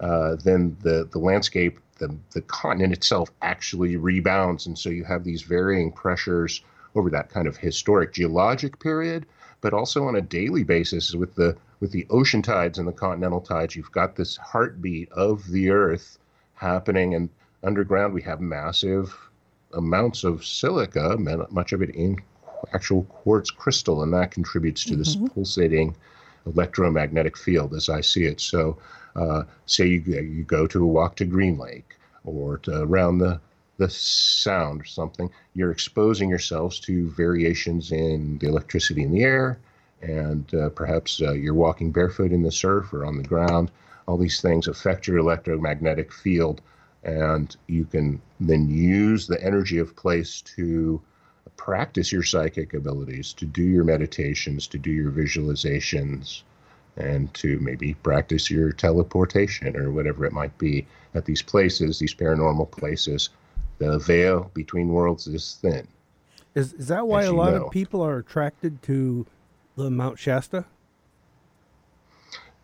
[0.00, 5.22] uh, then the the landscape, the the continent itself, actually rebounds, and so you have
[5.22, 6.62] these varying pressures
[6.94, 9.24] over that kind of historic geologic period,
[9.60, 13.40] but also on a daily basis with the with the ocean tides and the continental
[13.40, 13.76] tides.
[13.76, 16.18] You've got this heartbeat of the Earth
[16.60, 17.28] happening, and
[17.64, 19.16] underground we have massive
[19.72, 21.16] amounts of silica,
[21.50, 22.18] much of it in
[22.74, 25.96] actual quartz crystal, and that contributes to this pulsating
[26.46, 28.40] electromagnetic field as I see it.
[28.40, 28.76] So,
[29.16, 33.40] uh, say you, you go to a walk to Green Lake or to around the
[33.78, 39.58] the sound or something, you're exposing yourselves to variations in the electricity in the air,
[40.02, 43.70] and uh, perhaps uh, you're walking barefoot in the surf or on the ground.
[44.10, 46.60] All these things affect your electromagnetic field,
[47.04, 51.00] and you can then use the energy of place to
[51.56, 56.42] practice your psychic abilities, to do your meditations, to do your visualizations,
[56.96, 62.12] and to maybe practice your teleportation or whatever it might be at these places, these
[62.12, 63.28] paranormal places.
[63.78, 65.86] The veil between worlds is thin.
[66.56, 67.66] Is is that why a lot know.
[67.66, 69.24] of people are attracted to
[69.76, 70.64] the Mount Shasta?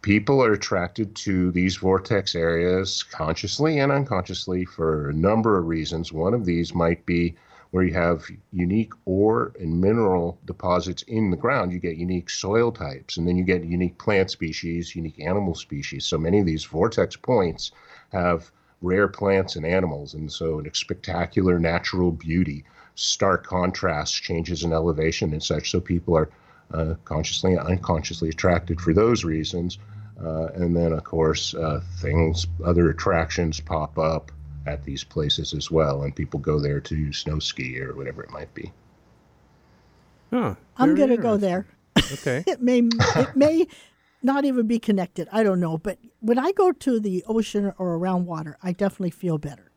[0.06, 6.12] People are attracted to these vortex areas consciously and unconsciously for a number of reasons.
[6.12, 7.34] One of these might be
[7.72, 12.70] where you have unique ore and mineral deposits in the ground, you get unique soil
[12.70, 16.04] types, and then you get unique plant species, unique animal species.
[16.04, 17.72] So many of these vortex points
[18.12, 22.64] have rare plants and animals, and so a spectacular natural beauty,
[22.94, 25.72] stark contrast, changes in elevation and such.
[25.72, 26.30] So people are
[26.72, 29.78] uh, consciously and unconsciously attracted for those reasons.
[30.22, 34.32] Uh, and then, of course, uh, things, other attractions pop up
[34.66, 38.30] at these places as well, and people go there to snow ski or whatever it
[38.30, 38.72] might be.
[40.30, 40.54] Huh.
[40.76, 41.66] I'm going to go there.
[42.12, 42.44] Okay.
[42.46, 42.82] It may
[43.16, 43.66] it may
[44.22, 45.28] not even be connected.
[45.32, 49.10] I don't know, but when I go to the ocean or around water, I definitely
[49.10, 49.70] feel better.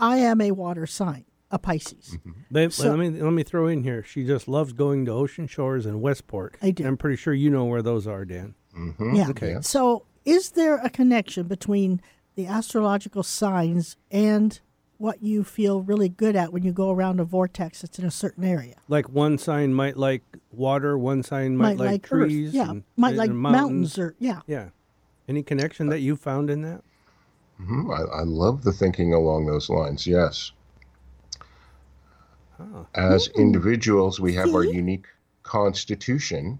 [0.00, 2.18] I am a water sign, a Pisces.
[2.52, 4.02] Babe, So- let me let me throw in here.
[4.02, 6.56] She just loves going to Ocean Shores and Westport.
[6.62, 6.86] I do.
[6.86, 8.54] I'm pretty sure you know where those are, Dan.
[8.76, 9.28] Yeah.
[9.30, 9.58] Okay.
[9.62, 12.00] So, is there a connection between
[12.34, 14.60] the astrological signs and
[14.98, 18.10] what you feel really good at when you go around a vortex that's in a
[18.10, 18.74] certain area?
[18.88, 22.52] Like one sign might like water, one sign might, like, Earth, trees.
[22.54, 22.70] yeah.
[22.70, 23.98] and- might and like mountains.
[23.98, 24.40] or yeah.
[24.46, 24.68] Yeah.
[25.28, 26.82] Any connection that you found in that?
[27.58, 30.52] hmm I, I love the thinking along those lines, yes.
[32.94, 35.06] As individuals, we have our unique
[35.44, 36.58] constitution,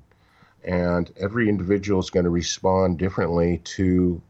[0.65, 4.21] and every individual is going to respond differently to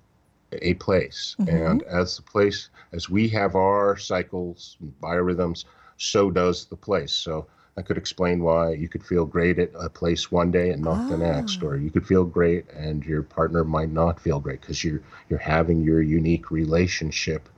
[0.52, 1.36] a place.
[1.40, 1.56] Mm-hmm.
[1.56, 5.64] And as the place, as we have our cycles, biorhythms,
[5.96, 7.12] so does the place.
[7.12, 10.82] So I could explain why you could feel great at a place one day and
[10.82, 11.18] not the ah.
[11.18, 15.00] next, or you could feel great and your partner might not feel great because you're
[15.28, 17.48] you're having your unique relationship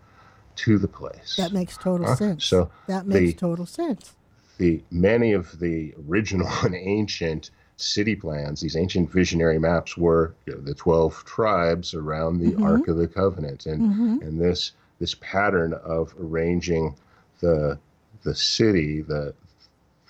[0.56, 1.36] to the place.
[1.36, 2.16] That makes total Huh?
[2.16, 2.44] sense.
[2.44, 4.14] So that makes the- total sense.
[4.58, 10.54] the many of the original and ancient city plans, these ancient visionary maps, were you
[10.54, 15.72] know, the twelve tribes around the Ark of the Covenant, and and this this pattern
[15.72, 16.94] of arranging
[17.40, 17.78] the
[18.22, 19.34] the city, the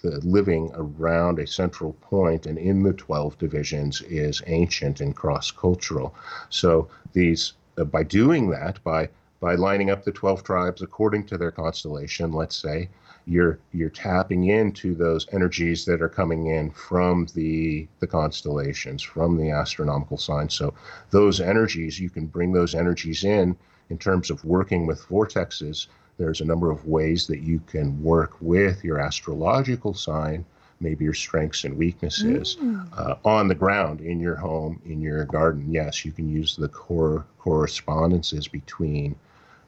[0.02, 6.14] the living around a central point and in the 12 divisions is ancient and cross-cultural.
[6.48, 9.08] So these uh, by doing that by
[9.40, 12.88] by lining up the 12 tribes according to their constellation let's say
[13.30, 19.36] you're you're tapping into those energies that are coming in from the the constellations from
[19.36, 20.52] the astronomical signs.
[20.54, 20.74] So
[21.10, 23.56] those energies you can bring those energies in
[23.88, 25.86] in terms of working with vortexes.
[26.18, 30.44] There's a number of ways that you can work with your astrological sign
[30.82, 32.56] maybe your strengths and weaknesses
[32.96, 35.70] uh, on the ground in your home in your garden.
[35.70, 39.14] Yes you can use the core correspondences between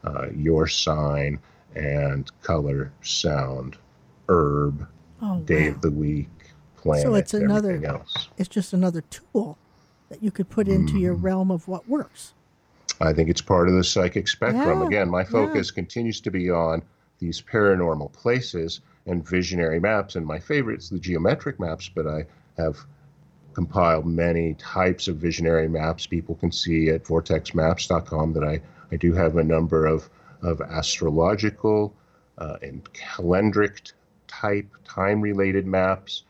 [0.04, 1.38] uh, your sign
[1.76, 3.76] and color sound
[4.28, 4.86] herb
[5.20, 5.74] Oh, day wow.
[5.76, 6.28] of the week
[6.76, 9.56] planet So it's another- else It's just another tool
[10.08, 11.24] that you could put into your Mm-hmm.
[11.26, 12.34] realm of what works.
[13.00, 14.80] I think it's part of the psychic spectrum.
[14.80, 15.26] Yeah, Again, my yeah.
[15.26, 16.82] focus continues to be on
[17.18, 20.14] these paranormal places and visionary maps.
[20.16, 22.26] And my favorite is the geometric maps, but I
[22.58, 22.78] have
[23.54, 29.12] compiled many types of visionary maps people can see at vortexmaps.com that I, I do
[29.14, 30.08] have a number of,
[30.42, 31.94] of astrological
[32.38, 33.92] uh, and calendric
[34.28, 36.24] type time related maps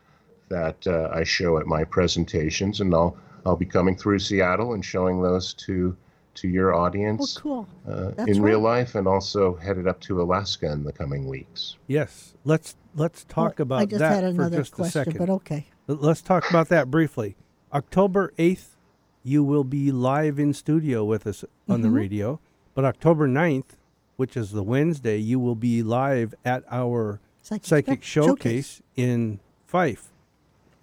[0.49, 4.83] that uh, I show at my presentations, and I'll I'll be coming through Seattle and
[4.85, 5.95] showing those to
[6.35, 7.67] to your Oh, audience cool.
[7.87, 8.79] uh, That's in real right.
[8.79, 11.77] life, and also headed up to Alaska in the coming weeks.
[11.87, 15.05] Yes, let's let's talk Well, about I just that had another for just question, a
[15.05, 15.17] second.
[15.19, 15.67] but okay.
[15.87, 17.35] Let's talk about that briefly.
[17.73, 18.75] October 8th,
[19.23, 21.97] you will be live in studio with us on the Mm-hmm.
[21.97, 22.39] radio.
[22.73, 23.75] But October 9th,
[24.15, 28.33] which is the Wednesday, you will be live at our Psychic Psychic Spec- Showcase.
[28.75, 30.09] Showcase in Fife.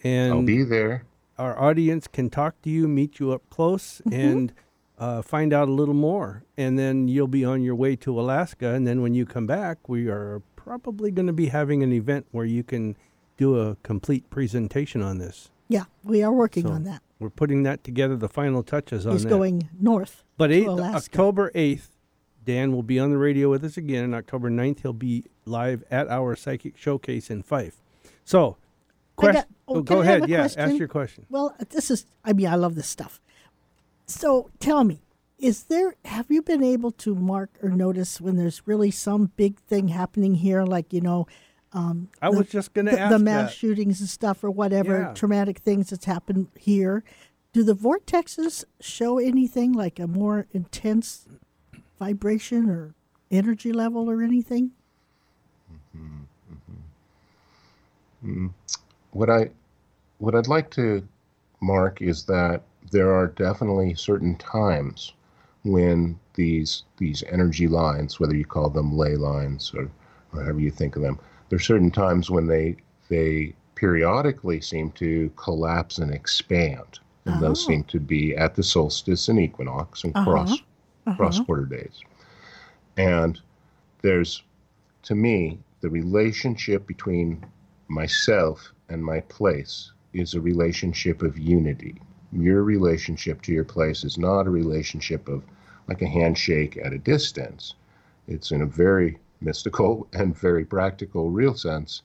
[0.03, 1.05] And I'll be there.
[1.39, 4.13] our audience can talk to you, meet you up close, Mm-hmm.
[4.21, 4.53] and
[4.99, 6.43] uh, find out a little more.
[6.59, 8.75] And then you'll be on your way to Alaska.
[8.75, 12.27] And then when you come back, we are probably going to be having an event
[12.33, 12.97] where you can
[13.39, 15.51] do a complete presentation on this.
[15.69, 17.01] Yeah, we are working So on that.
[17.19, 19.29] We're putting that together, the final touches on He's that.
[19.31, 20.97] going north but to Alaska.
[20.97, 21.89] October 8th,
[22.51, 24.03] Dan will be on the radio with us again.
[24.05, 27.81] on October 9th, he'll be live at our psychic showcase in Fife.
[28.25, 28.57] So,
[29.17, 30.29] quest- got- oh, oh, go ahead.
[30.29, 30.61] Yeah, question?
[30.61, 31.27] ask your question.
[31.31, 33.21] Well, this is, I mean, I love this stuff.
[34.07, 35.03] So tell me,
[35.39, 39.59] is there, have you been able to mark or notice when there's really some big
[39.61, 41.27] thing happening here, like, you know,
[41.73, 43.57] um, I was just going to the, ask the mass that.
[43.57, 45.15] shootings and stuff or whatever Yeah.
[45.15, 47.05] traumatic things that's happened here?
[47.53, 51.27] Do the vortexes show anything like a more intense
[52.01, 52.95] vibration or
[53.31, 54.73] energy level or anything?
[59.13, 59.51] What I
[60.19, 61.07] what I'd like to
[61.61, 65.13] mark is that there are definitely certain times
[65.65, 69.91] when these these energy lines, whether you call them ley lines or,
[70.33, 72.77] or however you think of them, there are certain times when they
[73.09, 76.99] they periodically seem to collapse and expand.
[77.27, 77.67] And those Oh.
[77.67, 80.25] seem to be at the solstice and equinox and Uh-huh.
[80.25, 80.63] cross
[81.17, 81.45] cross uh-huh.
[81.45, 82.01] quarter days.
[82.97, 83.41] And
[84.03, 84.43] there's
[85.03, 87.45] to me the relationship between
[87.89, 92.01] myself and my place is a relationship of unity.
[92.33, 95.43] Your relationship to your place is not a relationship of
[95.89, 97.75] like a handshake at a distance.
[98.29, 102.03] It's in a very mystical and very practical, real sense.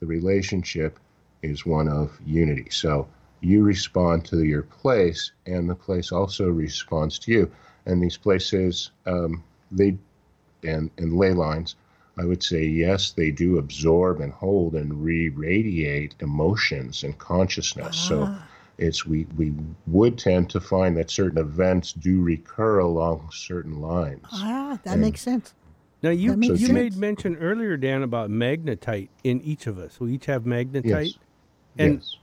[0.00, 0.98] The relationship
[1.42, 2.68] is one of unity.
[2.70, 3.08] So
[3.40, 7.50] you respond to your place, and the place also responds to you.
[7.86, 9.96] And these places, um, they
[10.64, 11.76] and, and ley lines,
[12.18, 17.96] I would say yes, they do absorb and hold and re-radiate emotions and consciousness.
[17.96, 18.34] So
[18.78, 19.52] it's we we
[19.86, 24.24] would tend to find that certain events do recur along certain lines.
[24.32, 25.54] Ah, that And- makes sense.
[26.02, 26.72] Now you That makes you sense.
[26.72, 29.98] made mention earlier, Dan, about magnetite in each of us.
[29.98, 30.84] We each have magnetite.
[30.84, 31.18] Yes.
[31.78, 32.16] And yes.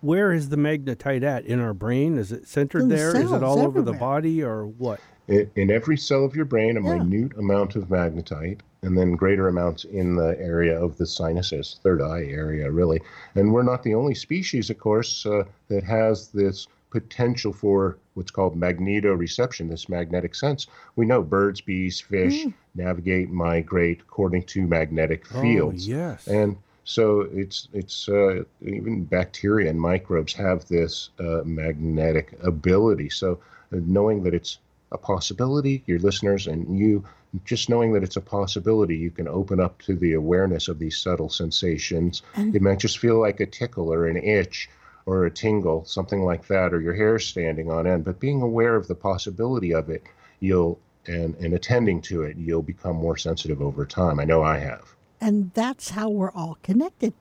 [0.00, 2.18] Where is the magnetite at in our brain?
[2.18, 3.16] Is it centered In the there?
[3.16, 5.00] Is it cells, all over the body, or what?
[5.28, 7.02] In, in every cell of your brain, a Yeah.
[7.02, 12.00] minute amount of magnetite, and then greater amounts in the area of the sinuses, third
[12.02, 13.00] eye area, really.
[13.34, 18.32] And we're not the only species, of course, uh, that has this potential for what's
[18.32, 20.66] called magnetoreception, this magnetic sense.
[20.96, 25.86] We know birds, bees, fish navigate, migrate according to magnetic fields.
[25.88, 26.26] Oh, yes.
[26.26, 26.56] And
[26.90, 33.10] so it's it's uh, even bacteria and microbes have this uh, magnetic ability.
[33.10, 33.38] So
[33.72, 34.58] uh, knowing that it's
[34.90, 37.04] a possibility, your listeners and you,
[37.44, 40.98] just knowing that it's a possibility, you can open up to the awareness of these
[40.98, 42.22] subtle sensations.
[42.56, 44.68] it might just feel like a tickle or an itch
[45.06, 48.04] or a tingle, something like that, or your hair standing on end.
[48.04, 50.02] But being aware of the possibility of it,
[50.40, 54.18] you'll and, and attending to it, you'll become more sensitive over time.
[54.18, 54.96] I know I have.
[55.20, 57.12] And that's how we're all connected.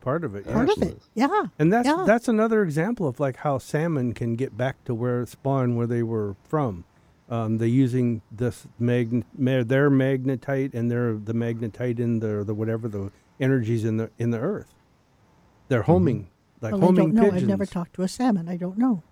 [0.00, 0.44] Part of it.
[0.50, 0.76] Part yes.
[0.78, 0.98] of it.
[1.14, 1.44] Yeah.
[1.58, 2.02] And that's yeah.
[2.04, 6.02] that's another example of like how salmon can get back to where spawn where they
[6.02, 6.84] were from.
[7.30, 12.52] Um, they're using this magn- ma- their magnetite and their the magnetite in the the
[12.52, 14.74] whatever the energies in the in the earth.
[15.68, 16.28] They're homing
[16.60, 17.22] like well, I homing don't know.
[17.22, 17.42] pigeons.
[17.42, 18.48] I've never talked to a salmon.
[18.48, 19.04] I don't know.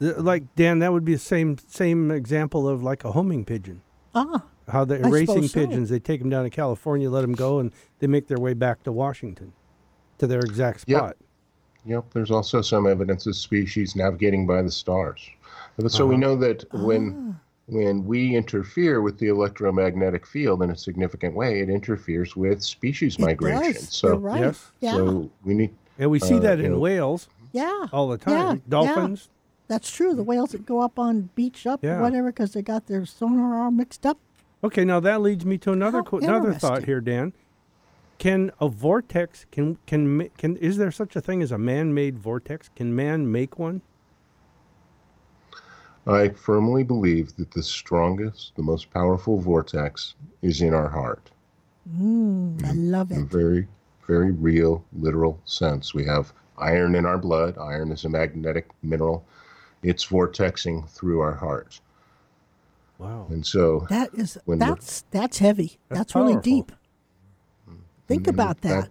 [0.00, 3.80] Th- Like Dan, that would be the same same example of like a homing pigeon.
[4.14, 5.60] Ah, How the I racing suppose so.
[5.66, 8.52] pigeons, they take them down to California, let them go, and they make their way
[8.54, 9.52] back to Washington,
[10.18, 11.16] to their exact spot.
[11.84, 15.28] Yep, there's also some evidence of species navigating by the stars.
[15.78, 17.38] But So we know that when
[17.68, 23.16] when we interfere with the electromagnetic field in a significant way, it interferes with species
[23.16, 23.72] it migration.
[23.72, 23.88] does.
[23.92, 24.40] So You're right.
[24.40, 24.70] yes.
[24.80, 24.92] Yeah.
[24.94, 27.86] so we need And we see Uh, that in know- whales yeah.
[27.92, 28.34] all the time.
[28.56, 28.62] yeah.
[28.68, 29.28] Dolphins.
[29.66, 30.14] That's true.
[30.14, 31.98] The whales that go up on beach up Yeah.
[31.98, 34.18] or whatever because they got their sonar all mixed up.
[34.64, 37.32] Okay, now that leads me to another How qu- another thought here, Dan.
[38.18, 42.70] Can a vortex can can can is there such a thing as a man-made vortex?
[42.74, 43.82] Can man make one?
[46.06, 51.30] I firmly believe that the strongest, the most powerful vortex is in our heart.
[52.00, 53.26] Mm, I love In a it.
[53.26, 53.68] very,
[54.06, 55.94] very real, literal sense.
[55.94, 57.58] We have iron in our blood.
[57.58, 59.26] Iron is a magnetic mineral.
[59.82, 61.80] It's vortexing through our heart.
[62.98, 63.26] Wow.
[63.30, 65.78] And so That is when we're- that's that's heavy.
[65.88, 66.52] That's That's, really powerful.
[66.52, 66.72] deep.
[68.06, 68.82] Think about that.
[68.84, 68.90] that-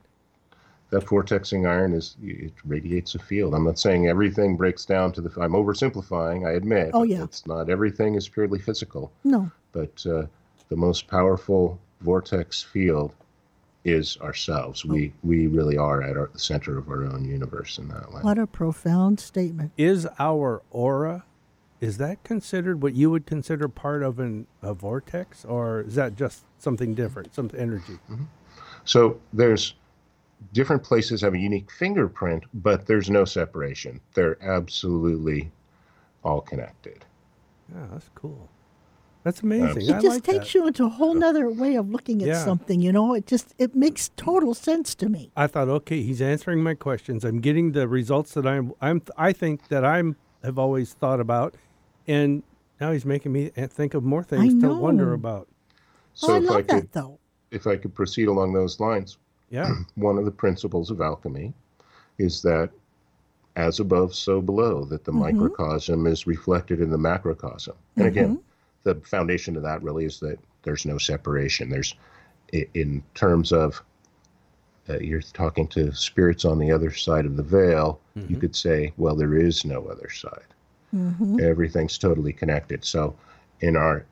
[0.92, 3.56] that vortexing iron is it radiates a field.
[3.56, 5.30] I'm not saying everything breaks down to the.
[5.42, 6.48] I'm oversimplifying.
[6.48, 6.92] I admit.
[6.94, 7.24] Oh, yeah.
[7.24, 10.28] It's not everything is purely physical, No, but uh,
[10.70, 13.14] the most powerful vortex field
[13.84, 14.86] is ourselves.
[14.86, 18.22] We we really are at our, the center of our own universe in that way.
[18.22, 19.72] what a profound statement.
[19.78, 21.26] Is our aura
[21.82, 26.16] is that considered what you would consider part of an, a vortex or is that
[26.16, 28.00] just something different, some energy?
[28.10, 28.24] Mm-hmm.
[28.86, 29.76] So there's
[30.54, 34.00] different places have a unique fingerprint, but there's no separation.
[34.14, 35.52] They're absolutely
[36.24, 37.06] all connected.
[37.74, 38.50] Yeah, that's cool.
[39.24, 39.90] That's amazing.
[39.90, 40.56] It I just like takes that.
[40.56, 42.46] you into a whole nother way of looking at Yeah.
[42.46, 43.16] something, you know?
[43.16, 45.32] It just it makes total sense to me.
[45.36, 47.26] I thought, okay, he's answering my questions.
[47.26, 50.16] I'm getting the results that I'm I'm I think that I'm
[50.46, 51.56] have always thought about,
[52.08, 52.44] and
[52.80, 55.48] now he's making me think of more things to wonder about.
[56.14, 57.20] So oh, I if love I that could though.
[57.52, 59.18] if I could proceed along those lines,
[59.50, 61.54] Yeah, one of the principles of alchemy
[62.18, 62.70] is that
[63.56, 65.38] as above, so below, that the mm-hmm.
[65.38, 67.76] microcosm is reflected in the macrocosm.
[67.96, 68.18] And mm-hmm.
[68.18, 68.40] again,
[68.84, 71.70] the foundation of that really is that there's no separation.
[71.70, 71.96] There's,
[72.52, 73.82] in terms of,
[74.90, 78.94] uh, you're talking to spirits on the other side of the veil, you could say,
[78.98, 80.46] well, there is no other side.
[81.42, 82.86] Everything's totally connected.
[82.86, 83.16] So,
[83.62, 84.06] in our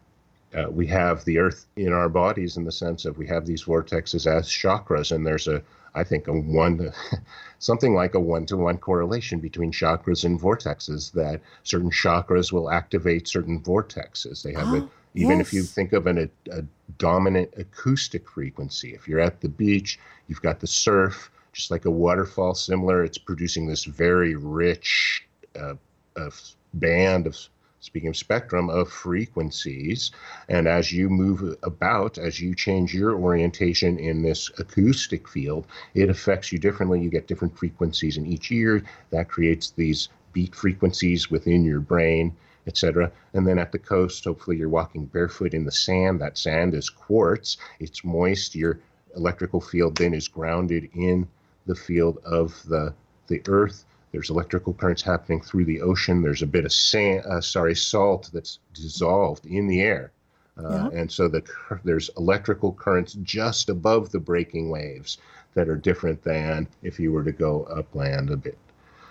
[0.56, 3.64] uh, we have the earth in our bodies in the sense of we have these
[3.64, 5.62] vortexes as chakras and there's a
[5.96, 6.92] i think a one
[7.60, 13.60] something like a one-to-one correlation between chakras and vortexes that certain chakras will activate certain
[13.60, 16.64] vortexes they have a even if you think of an, a, a
[16.98, 21.92] dominant acoustic frequency if you're at the beach you've got the surf just like a
[21.92, 25.28] waterfall similar it's producing this very rich
[25.60, 25.76] uh,
[26.16, 26.30] uh,
[26.74, 27.38] band of
[27.84, 30.12] speaking of spectrum of frequencies.
[30.48, 36.10] And as you move about as you change your orientation in this acoustic field it
[36.10, 37.02] affects you differently.
[37.02, 38.84] You get different frequencies in each ear.
[39.10, 42.36] That creates these beat frequencies within your brain
[42.68, 46.74] etc and then at the coast hopefully you're walking barefoot in the sand that sand
[46.74, 48.80] is quartz it's moist your
[49.16, 51.28] electrical field then is grounded in
[51.66, 52.94] the field of the
[53.28, 56.22] the earth there's electrical currents happening through the ocean.
[56.22, 60.12] There's a bit of sand, uh, sorry, salt that's dissolved in the air.
[60.56, 61.44] Uh, And so the,
[61.84, 65.18] there's electrical currents just above the breaking waves
[65.56, 68.58] that are different than if you were to go upland a bit.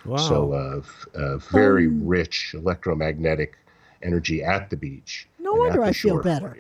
[0.05, 0.17] Wow.
[0.17, 3.57] So uh, f- uh, very rich electromagnetic
[4.03, 5.29] energy at the beach.
[5.39, 6.57] No wonder I feel shore for better.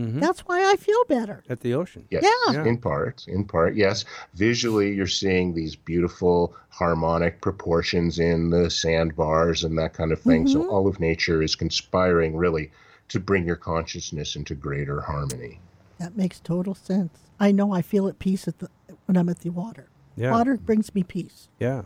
[0.00, 1.42] That's why I feel better.
[1.48, 2.04] At the ocean.
[2.08, 2.64] Yes, Yeah.
[2.64, 4.04] in part, in part, yes.
[4.34, 10.46] Visually, you're seeing these beautiful harmonic proportions in the sandbars and that kind of thing.
[10.46, 12.70] So all of nature is conspiring really
[13.08, 15.58] to bring your consciousness into greater harmony.
[15.98, 17.18] That makes total sense.
[17.40, 18.68] I know I feel at peace at the
[19.06, 19.88] when I'm at the water.
[20.16, 20.30] Yeah.
[20.30, 21.48] Water brings me peace.
[21.58, 21.82] Yeah.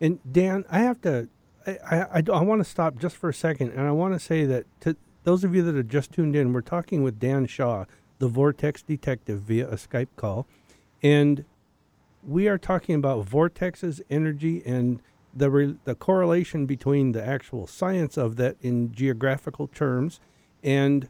[0.00, 1.28] And Dan, I have to,
[1.66, 3.70] I, I, I, I want to stop just for a second.
[3.70, 6.52] And I want to say that to those of you that have just tuned in,
[6.52, 7.84] we're talking with Dan Shaw,
[8.18, 10.46] the Vortex Detective, via a Skype call.
[11.02, 11.44] And
[12.26, 15.00] we are talking about vortexes, energy, and
[15.34, 20.20] the, re, the correlation between the actual science of that in geographical terms
[20.62, 21.08] and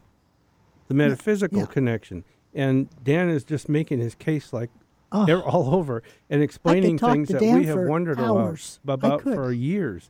[0.87, 1.65] the metaphysical yeah.
[1.65, 2.23] connection.
[2.53, 4.69] And Dan is just making his case like
[5.11, 5.25] Oh.
[5.25, 8.79] they're all over and explaining things that we have wondered hours.
[8.83, 10.09] About, about for years.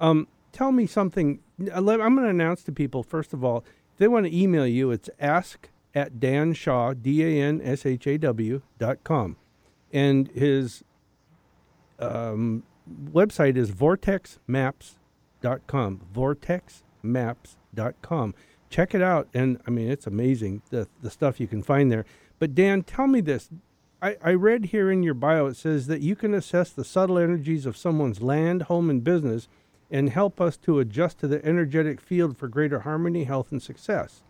[0.00, 1.40] Um, tell me something.
[1.72, 4.90] I'm going to announce to people, first of all, if they want to email you,
[4.90, 9.36] it's ask at danshaw, D-A-N-S-H-A-W dot com.
[9.92, 10.82] And his
[11.98, 12.62] um,
[13.10, 16.00] website is vortexmaps.com.
[16.14, 18.34] Vortexmaps.com.
[18.70, 19.28] Check it out.
[19.34, 22.04] And I mean, it's amazing the, the stuff you can find there.
[22.38, 23.48] But Dan, tell me this.
[24.00, 27.18] I, I read here in your bio, it says that you can assess the subtle
[27.18, 29.48] energies of someone's land, home, and business
[29.90, 34.22] and help us to adjust to the energetic field for greater harmony, health, and success.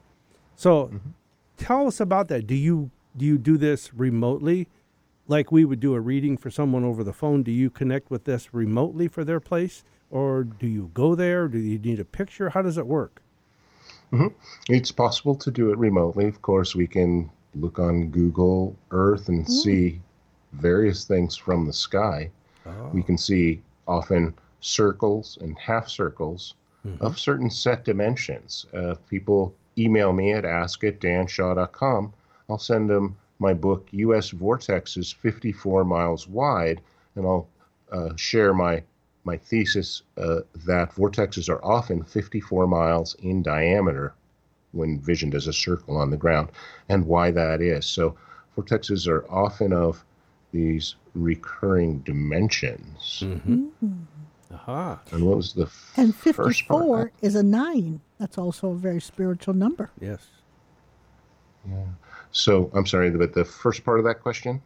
[0.54, 1.10] So mm-hmm.
[1.56, 2.46] tell us about that.
[2.46, 4.68] Do you do you do this remotely?
[5.26, 8.24] Like we would do a reading for someone over the phone, do you connect with
[8.24, 9.84] this remotely for their place?
[10.10, 11.48] Or do you go there?
[11.48, 12.50] Do you need a picture?
[12.50, 13.20] How does it work?
[14.12, 14.28] Mm-hmm.
[14.72, 16.26] It's possible to do it remotely.
[16.26, 20.00] Of course, we can look on Google Earth and see
[20.52, 22.30] various things from the sky.
[22.92, 26.54] We can see often circles and half circles
[27.00, 28.66] of certain set dimensions.
[28.74, 32.12] Uh, if people email me at ask at danshaw.com,
[32.48, 34.30] I'll send them my book, U.S.
[34.30, 36.80] Vortexes 54 Miles Wide,
[37.14, 37.48] and I'll
[37.92, 38.82] uh, share my
[39.24, 44.14] my thesis uh, that vortexes are often 54 miles in diameter
[44.72, 46.50] when visioned as a circle on the ground,
[46.88, 47.86] and why that is.
[47.86, 48.16] So,
[48.56, 50.04] vortexes are often of
[50.52, 53.22] these recurring dimensions.
[54.52, 55.00] Aha.
[55.12, 57.12] And what was the f- And first part?
[57.12, 58.00] 54 is a nine.
[58.18, 59.90] That's also a very spiritual number.
[60.00, 60.26] Yes.
[61.68, 61.84] Yeah.
[62.30, 64.62] So, I'm sorry, but the first part of that question?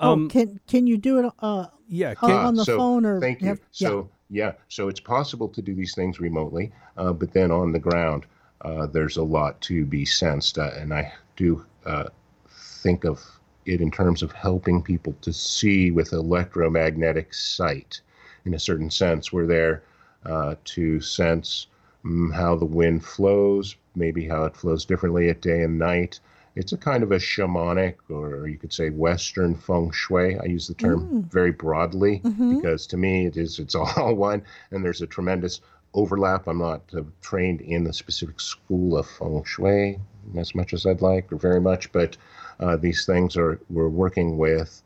[0.00, 2.10] Um, oh, can can you do it uh, Yeah.
[2.22, 3.48] on, Can, on the so, phone or thank you.
[3.48, 3.88] have- yeah.
[3.88, 4.52] So yeah.
[4.68, 8.24] so it's possible to do these things remotely, uh, but then on the ground,
[8.62, 12.08] uh, there's a lot to be sensed, uh, and I do uh,
[12.48, 13.24] think of
[13.66, 18.00] it in terms of helping people to see with electromagnetic sight,
[18.44, 19.32] in a certain sense.
[19.32, 19.82] We're there
[20.24, 21.66] uh, to sense
[22.04, 26.18] mm, how the wind flows, maybe how it flows differently at day and night.
[26.56, 30.36] It's a kind of a shamanic, or you could say Western feng shui.
[30.40, 32.20] I use the term very broadly
[32.56, 34.42] because to me it is it's all one,
[34.72, 35.60] and there's a tremendous
[35.94, 36.46] overlap.
[36.46, 39.98] I'm not uh, trained in the specific school of feng shui
[40.36, 42.16] as much as I'd like, or very much, but
[42.60, 44.82] uh, these things are we're working with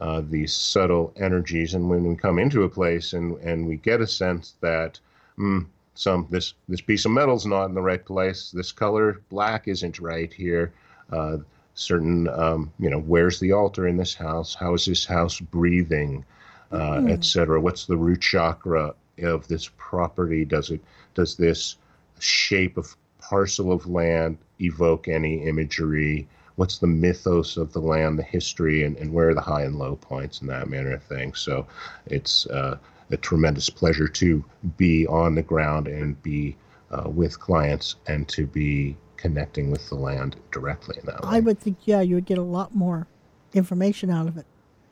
[0.00, 4.00] uh, these subtle energies, and when we come into a place and and we get
[4.00, 4.98] a sense that.
[5.38, 5.66] Mm,
[5.98, 8.50] some this this piece of metal's not in the right place.
[8.50, 10.72] This color black isn't right here.
[11.10, 11.38] Uh,
[11.74, 14.54] certain um, you know where's the altar in this house?
[14.54, 16.24] How is this house breathing,
[16.72, 17.60] uh, etc.
[17.60, 20.44] What's the root chakra of this property?
[20.44, 20.80] Does it
[21.14, 21.76] does this
[22.18, 26.28] shape of parcel of land evoke any imagery?
[26.56, 29.78] What's the mythos of the land, the history, and, and where are the high and
[29.78, 31.34] low points and that manner of thing?
[31.34, 31.66] So
[32.06, 32.78] it's uh,
[33.10, 34.44] a tremendous pleasure to
[34.76, 36.56] be on the ground and be
[36.90, 41.28] uh, with clients and to be connecting with the land directly in that way.
[41.36, 43.06] I would think, yeah, you would get a lot more
[43.52, 44.46] information out of it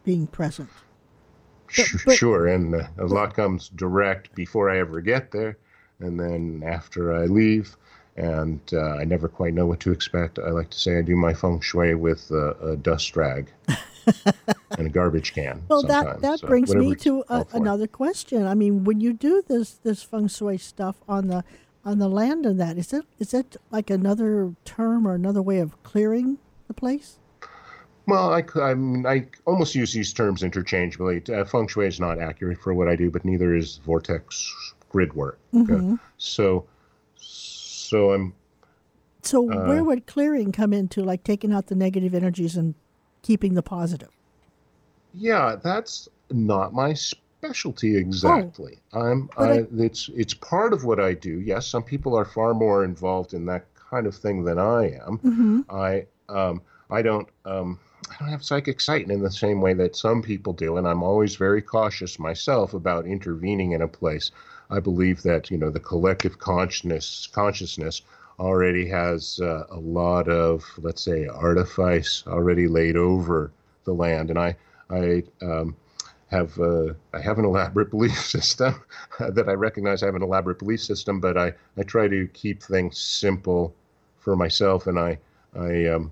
[0.04, 0.68] being present.
[1.74, 5.58] Sh- but- sure, and uh, a lot comes direct before I ever get there,
[5.98, 7.76] and then after I leave,
[8.16, 10.38] and uh, I never quite know what to expect.
[10.38, 13.50] I like to say I do my feng shui with uh, a dust rag
[14.78, 15.64] and a garbage can.
[15.68, 18.46] Well, that that so brings me to a, another question.
[18.46, 21.44] I mean, when you do this this feng shui stuff on the
[21.84, 25.58] on the land and that, is it is it like another term or another way
[25.58, 27.18] of clearing the place?
[28.06, 31.22] Well, I, I mean, I almost use these terms interchangeably.
[31.32, 34.52] Uh, feng shui is not accurate for what I do, but neither is vortex
[34.90, 35.38] grid work.
[35.54, 35.94] Mm-hmm.
[36.18, 36.66] So,
[37.16, 38.34] so I'm
[39.22, 42.74] So Uh, where would clearing come into, like taking out the negative energies and
[43.22, 44.10] keeping the positive?
[45.14, 48.78] Yeah, that's not my specialty exactly.
[48.92, 51.40] I'm I, I- it's it's part of what I do.
[51.40, 55.18] Yes, some people are far more involved in that kind of thing than I am.
[55.18, 55.60] Mm-hmm.
[55.70, 57.78] I um, I don't um,
[58.10, 61.02] I don't have psychic sight in the same way that some people do, and I'm
[61.02, 64.30] always very cautious myself about intervening in a place.
[64.70, 68.02] I believe that you know the collective consciousness consciousness
[68.38, 73.52] already has uh, a lot of let's say artifice already laid over
[73.84, 74.56] the land, and I
[74.90, 75.76] I um,
[76.28, 78.82] have uh, I have an elaborate belief system
[79.18, 82.62] that I recognize I have an elaborate belief system, but I, I try to keep
[82.62, 83.74] things simple
[84.18, 85.18] for myself, and I
[85.54, 86.10] I um,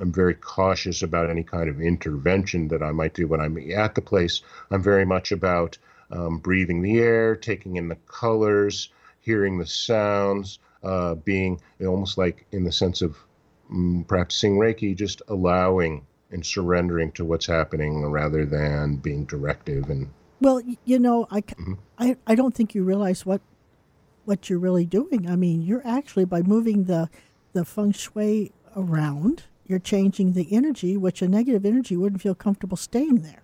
[0.00, 3.94] I'm very cautious about any kind of intervention that I might do when I'm at
[3.94, 4.42] the place.
[4.70, 5.76] I'm very much about
[6.10, 8.90] um, breathing the air, taking in the colors,
[9.20, 13.16] hearing the sounds, uh, being almost like in the sense of
[13.70, 20.08] um, practicing Reiki, just allowing and surrendering to what's happening rather than being directive and
[20.40, 21.74] well you know I, mm-hmm.
[21.98, 23.42] I i don't think you realize what
[24.24, 27.10] what you're really doing i mean you're actually by moving the
[27.52, 32.76] the feng shui around you're changing the energy which a negative energy wouldn't feel comfortable
[32.76, 33.42] staying there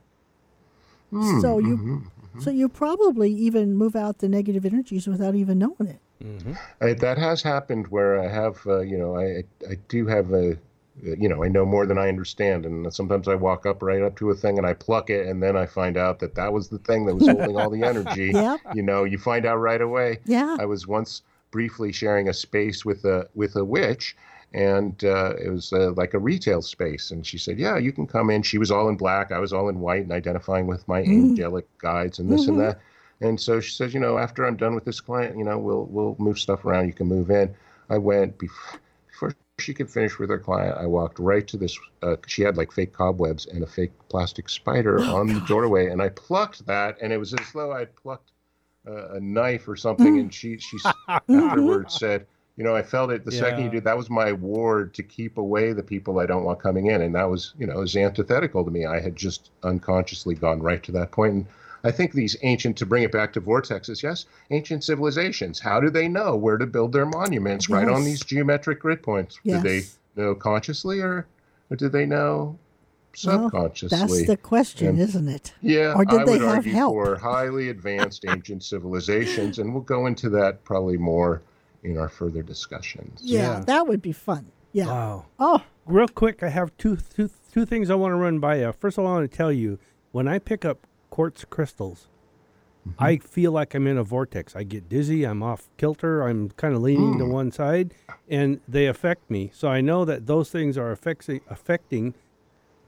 [1.12, 2.40] mm, so you mm-hmm, mm-hmm.
[2.40, 6.52] so you probably even move out the negative energies without even knowing it mm-hmm.
[6.80, 10.58] I, that has happened where i have uh, you know i i do have a
[11.02, 12.66] you know, I know more than I understand.
[12.66, 15.42] And sometimes I walk up right up to a thing and I pluck it, and
[15.42, 18.32] then I find out that that was the thing that was holding all the energy.
[18.38, 18.60] Yep.
[18.74, 20.18] You know, you find out right away.
[20.24, 20.56] Yeah.
[20.60, 24.16] I was once briefly sharing a space with a with a witch,
[24.54, 27.10] and uh, it was uh, like a retail space.
[27.10, 29.32] And she said, "Yeah, you can come in." She was all in black.
[29.32, 31.30] I was all in white, and identifying with my mm.
[31.30, 32.52] angelic guides and this mm-hmm.
[32.52, 32.80] and that.
[33.20, 35.86] And so she says, "You know, after I'm done with this client, you know, we'll
[35.86, 36.86] we'll move stuff around.
[36.86, 37.54] You can move in."
[37.90, 38.80] I went before
[39.60, 41.76] she could finish with her client, I walked right to this.
[42.02, 45.36] Uh, she had like fake cobwebs and a fake plastic spider oh, on God.
[45.36, 48.30] the doorway, and I plucked that, and it was as though I'd plucked
[48.86, 50.16] uh, a knife or something.
[50.16, 50.20] Mm.
[50.20, 50.78] And she she
[51.08, 52.26] afterwards said,
[52.58, 53.38] "You know, I felt it the Yeah.
[53.40, 53.84] second you did.
[53.84, 57.14] That was my ward to keep away the people I don't want coming in, and
[57.14, 58.84] that was you know it was antithetical to me.
[58.84, 61.46] I had just unconsciously gone right to that point." And,
[61.84, 65.60] I think these ancient, to bring it back to vortexes, yes, ancient civilizations.
[65.60, 67.70] How do they know where to build their monuments?
[67.70, 69.38] Right on these geometric grid points.
[69.44, 69.62] Yes.
[69.62, 69.86] Did they
[70.20, 71.26] know consciously, or,
[71.70, 72.58] or did they know
[73.24, 73.96] Well, subconsciously?
[73.96, 76.94] that's the question And- isn't it yeah, or did I they would have argue help?
[76.94, 81.42] for highly advanced ancient civilizations, and we'll go into that probably more
[81.82, 83.20] in our further discussions.
[83.22, 83.60] yeah, Yeah.
[83.60, 85.26] that would be fun yeah Wow.
[85.38, 88.72] oh Real quick, I have two, two, two things I want to run by you.
[88.72, 89.78] First of all, I want to tell you
[90.12, 92.08] when I pick up quartz crystals,
[92.86, 93.02] mm-hmm.
[93.02, 94.54] I feel like I'm in a vortex.
[94.54, 95.24] I get dizzy.
[95.24, 96.28] I'm off kilter.
[96.28, 97.32] I'm kind of leaning to mm.
[97.32, 97.94] one side,
[98.28, 99.50] and they affect me.
[99.54, 102.12] So I know that those things are affecting affecting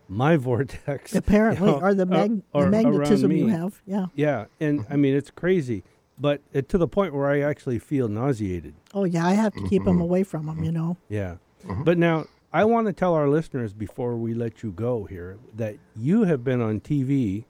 [0.07, 1.15] my vortex.
[1.15, 4.93] apparently you know, or the, uh, or the magnetism you have yeah Yeah, and mm-hmm.
[4.93, 5.85] I mean it's crazy,
[6.21, 8.75] but uh, to the point where I actually feel nauseated.
[8.95, 11.37] oh yeah i have to keep them away from them you know Yeah.
[11.85, 15.77] But now I want to tell our listeners before we let you go here that
[15.95, 17.45] you have been on TV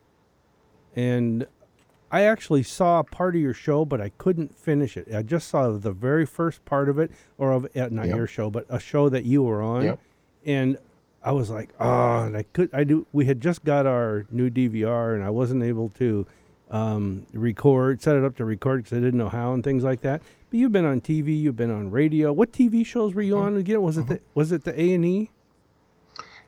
[0.96, 1.46] and
[2.10, 5.06] I actually saw part of your show, but I couldn't finish it.
[5.14, 8.16] I just saw the very first part of it, or of uh, not Yep.
[8.16, 10.00] your show, but a show that you were on, Yep.
[10.44, 10.76] and
[11.22, 13.06] I was like, oh, and I could, I do.
[13.12, 16.26] We had just got our new DVR, and I wasn't able to
[16.70, 20.02] um, record, set it up to record because I didn't know how and things like
[20.02, 20.22] that.
[20.50, 22.32] But you've been on TV, you've been on radio.
[22.32, 23.82] What TV shows were you on again?
[23.82, 25.30] Was it the was it the A and E?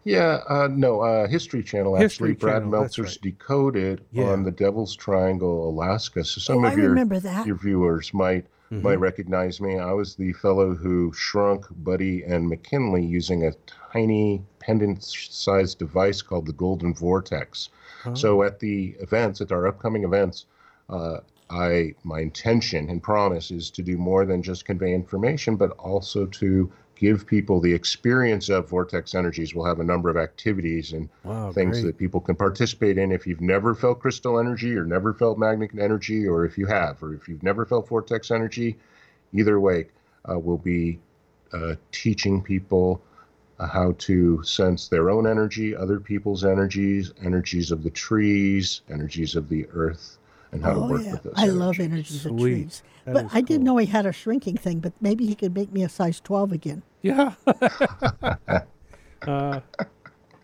[0.04, 2.40] Yeah, uh, no, uh, History Channel History actually.
[2.40, 3.22] Brad Channel, Meltzer's right.
[3.22, 4.30] Decoded Yeah.
[4.30, 6.24] on the Devil's Triangle, Alaska.
[6.24, 8.84] So some oh, of i your remember that your viewers might Mm-hmm.
[8.84, 9.78] might recognize me.
[9.78, 13.52] I was the fellow who shrunk Buddy and McKinley using a
[13.92, 17.68] tiny pendant-sized device called the Golden Vortex.
[18.06, 18.14] Oh.
[18.14, 20.46] So at the events, at our upcoming events,
[20.88, 21.18] uh,
[21.50, 26.26] I my intention and promise is to do more than just convey information, but also
[26.26, 29.54] to give people the experience of vortex energies.
[29.54, 31.86] We'll have a number of activities and Wow, things great.
[31.86, 33.10] that people can participate in.
[33.12, 37.02] If you've never felt crystal energy or never felt magnetic energy, or if you have,
[37.02, 38.76] or if you've never felt vortex energy,
[39.32, 39.86] either way,
[40.30, 41.00] uh, we'll be
[41.52, 43.02] uh, teaching people
[43.60, 49.48] how to sense their own energy, other people's energies, energies of the trees, energies of
[49.48, 50.18] the earth,
[50.52, 51.32] and how to oh work yeah with those.
[51.36, 52.26] i love energies.
[52.26, 53.74] energies of trees That but is i didn't cool.
[53.74, 56.52] know he had a shrinking thing but maybe he could make me a size 12
[56.52, 57.32] again Yeah.
[58.46, 58.60] uh,
[59.26, 59.60] uh,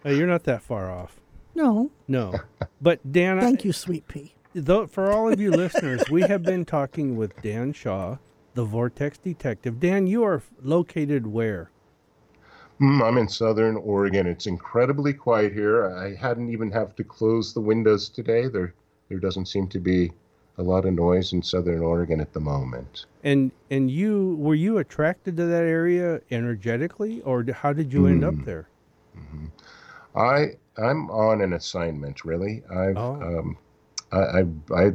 [0.05, 1.21] you're not that far off.
[1.55, 2.35] no No,
[2.81, 6.43] but Dan, I- thank you sweet pea though, for all of you listeners, we have
[6.43, 8.17] been talking with Dan Shaw,
[8.55, 9.79] the Vortex Detective.
[9.79, 11.71] Dan, you are located where?
[12.81, 14.26] Mm, I'm in Southern Oregon.
[14.26, 15.97] It's incredibly quiet here.
[15.97, 18.47] I hadn't even have to close the windows today.
[18.47, 18.72] There,
[19.09, 20.12] there doesn't seem to be
[20.59, 23.07] a lot of noise in Southern Oregon at the moment.
[23.24, 28.22] And and you were you attracted to that area energetically, or how did you end
[28.22, 28.29] Hmm.
[28.29, 28.68] up there?
[30.14, 32.62] I I'm on an assignment really.
[32.70, 33.14] I've Oh.
[33.22, 33.57] um,
[34.12, 34.93] I, I I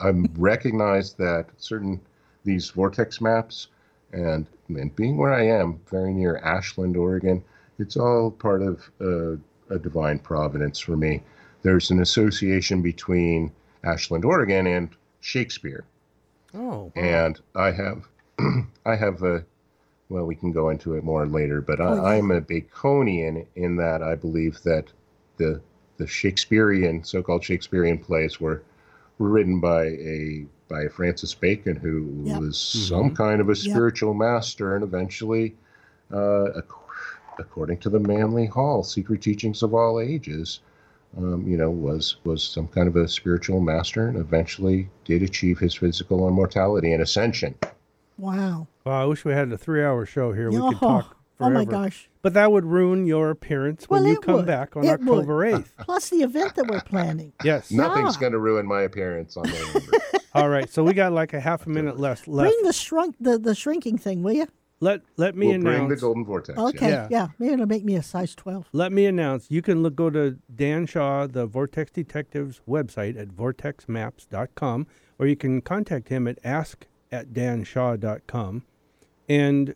[0.00, 2.00] I'm recognized that certain
[2.44, 3.68] these vortex maps
[4.12, 7.42] and and being where I am, very near Ashland, Oregon,
[7.78, 9.36] it's all part of uh,
[9.74, 11.22] a divine providence for me.
[11.62, 13.52] There's an association between
[13.84, 14.88] Ashland, Oregon, and
[15.20, 15.84] Shakespeare,
[16.54, 18.06] Oh, and I have
[18.86, 19.44] I have a
[20.08, 22.02] well, we can go into it more later, but I, Oh, yeah.
[22.02, 24.86] I'm a Baconian in that I believe that
[25.38, 25.60] the
[25.98, 28.62] the Shakespearean, so-called Shakespearean plays were
[29.18, 32.40] were written by a by Francis Bacon, who Yep.
[32.40, 35.54] was some kind of a spiritual master, and eventually,
[36.12, 36.64] uh, ac-
[37.38, 40.60] according to the Manly Hall, Secret Teachings of All Ages,
[41.18, 45.58] um, you know, was was some kind of a spiritual master, and eventually did achieve
[45.58, 47.54] his physical immortality and ascension.
[48.16, 48.66] Wow.
[48.84, 50.50] Well, I wish we had a three-hour show here.
[50.50, 51.50] We Oh, could talk Forever.
[51.54, 52.08] oh my gosh.
[52.22, 54.46] But that would ruin your appearance when you come would.
[54.46, 55.08] back on It would.
[55.08, 55.74] October eighth.
[55.80, 57.32] Plus the event that we're planning.
[57.44, 57.70] Yes.
[57.70, 58.20] Nothing's Yeah.
[58.20, 59.98] going to ruin my appearance on November.
[60.34, 60.68] All right.
[60.70, 62.26] So we got like a half a minute left.
[62.26, 62.50] left.
[62.50, 64.48] Bring the shrunk the, the shrinking thing, will you?
[64.82, 65.76] let let me we'll announce.
[65.76, 66.58] bring the golden vortex.
[66.58, 66.88] Okay.
[66.88, 67.08] Yeah.
[67.10, 67.28] Yeah.
[67.38, 68.68] Maybe it'll make me a size twelve.
[68.72, 69.46] Let me announce.
[69.48, 74.86] You can look, go to Dan Shaw, the Vortex Detectives website at vortexmaps.com,
[75.18, 78.64] or you can contact him at ask at danshaw.com
[79.28, 79.74] and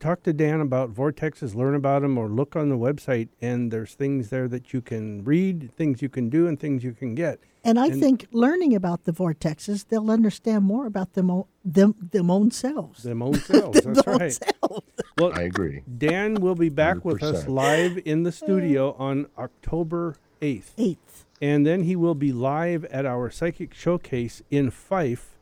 [0.00, 3.28] talk to Dan about vortexes, learn about them, or look on the website.
[3.42, 6.92] And there's things there that you can read, things you can do, and things you
[6.92, 7.40] can get.
[7.66, 11.94] And I And- think learning about the vortexes, they'll understand more about them o- them
[12.12, 13.02] them own selves.
[13.02, 13.80] Them own selves.
[13.82, 14.32] Them That's own right.
[14.32, 14.86] selves.
[15.18, 15.82] Well, I agree.
[15.98, 20.70] Dan will be back with us live in the studio on October 8th.
[20.78, 21.24] Eighth.
[21.42, 25.36] and then he will be live at our psychic showcase in Fife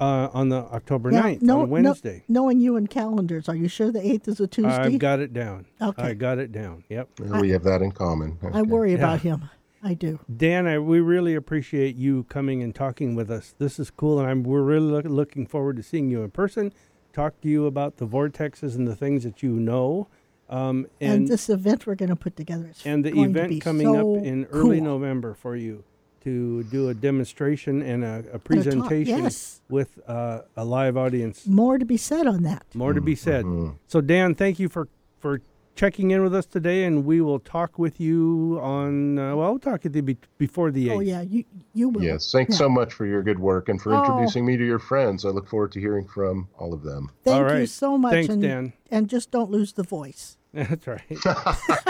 [0.00, 2.24] uh, on the October Now, 9th no, on Wednesday.
[2.28, 4.70] No, knowing you and calendars, are you sure the eighth is a Tuesday?
[4.74, 5.66] I've got it down.
[5.80, 6.02] Okay.
[6.02, 6.84] I got it down.
[6.88, 7.08] Yep.
[7.20, 8.38] Well, we have that in common.
[8.52, 8.98] I worry Yeah.
[8.98, 9.48] about him.
[9.84, 10.18] I do.
[10.34, 13.54] Dan, I, we really appreciate you coming and talking with us.
[13.58, 16.72] This is cool, and I'm we're really look, looking forward to seeing you in person.
[17.12, 20.08] Talk to you about the vortexes and the things that you know,
[20.48, 23.38] um, And, and this event we're going to put together is and the going to
[23.38, 24.84] event be coming so up in early cool.
[24.86, 25.84] November for you
[26.22, 29.60] to do a demonstration and a, a And a talk, presentation yes.
[29.68, 31.46] with uh, a live audience.
[31.46, 32.64] More to be said on that.
[32.74, 33.44] More to be said.
[33.44, 33.76] Mhm.
[33.86, 34.88] So Dan, thank you for
[35.20, 35.40] for
[35.74, 39.18] checking in with us today, and we will talk with you on.
[39.18, 40.96] Uh, well, we'll talk with you be, before the eighth.
[40.96, 42.02] Oh yeah, you you will.
[42.02, 42.58] Yes, thanks Yeah.
[42.58, 43.98] so much for your good work and for Oh.
[44.00, 45.24] introducing me to your friends.
[45.24, 47.10] I look forward to hearing from all of them.
[47.24, 48.12] Thank All you so much.
[48.12, 48.72] Thanks, and, Dan.
[48.90, 50.36] And just don't lose the voice.
[50.54, 51.00] That's right.
[51.10, 51.34] okay.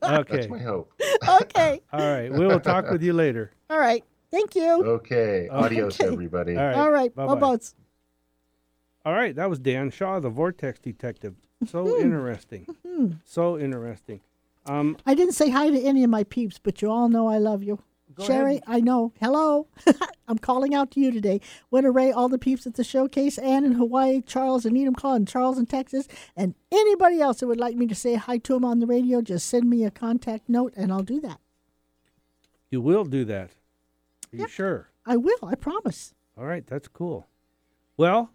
[0.00, 0.46] That's okay.
[0.48, 0.92] my hope.
[1.42, 1.80] okay.
[1.92, 2.30] All right.
[2.32, 3.52] We will talk with you later.
[3.70, 4.04] All right.
[4.30, 4.84] Thank you.
[4.84, 5.48] Okay.
[5.50, 6.12] Adios, Okay.
[6.12, 6.56] everybody.
[6.56, 6.76] All right.
[6.76, 7.14] All right.
[7.14, 7.34] Bye-bye.
[7.34, 7.58] Bye bye.
[9.06, 9.34] All right.
[9.34, 11.34] That was Dan Shaw, the Vortex Detective.
[11.66, 12.66] So interesting.
[13.24, 14.20] So interesting.
[14.66, 17.38] Um, I didn't say hi to any of my peeps, but you all know I
[17.38, 17.80] love you.
[18.22, 18.62] Sherry, ahead.
[18.66, 19.12] I know.
[19.20, 19.66] Hello.
[20.28, 21.40] I'm calling out to you today.
[21.70, 25.14] Want Ray, all the peeps at the showcase, Ann in Hawaii, Charles and Needham Call,
[25.14, 26.06] and Charles in Texas,
[26.36, 29.20] and anybody else that would like me to say hi to them on the radio,
[29.20, 31.40] just send me a contact note and I'll do that.
[32.70, 33.50] you will do that.
[34.32, 34.88] Are you sure?
[35.06, 36.14] I will, I promise.
[36.38, 36.66] All right.
[36.66, 37.26] That's cool.
[37.96, 38.30] Well,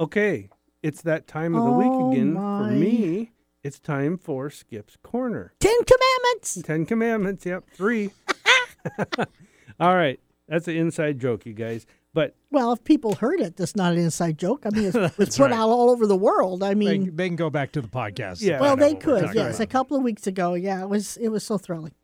[0.00, 0.48] okay.
[0.84, 1.78] It's that time of the Oh,
[2.10, 2.34] week again.
[2.34, 3.32] For me,
[3.62, 5.54] it's time for Skip's Corner.
[5.58, 6.60] Ten Commandments.
[6.62, 7.46] Ten Commandments.
[7.46, 8.10] Yep, three.
[9.80, 11.86] All right, that's an inside joke, you guys.
[12.12, 14.64] But Well, if people heard it, that's not an inside joke.
[14.66, 15.52] I mean, it's, it's That's put right.
[15.58, 16.62] out all over the world.
[16.62, 18.40] I mean, they can go back to the podcast.
[18.42, 18.60] Yeah.
[18.60, 19.22] well, they could.
[19.24, 20.54] talking Yes, a couple of weeks ago.
[20.54, 21.94] Yeah, it was it was so thrilling.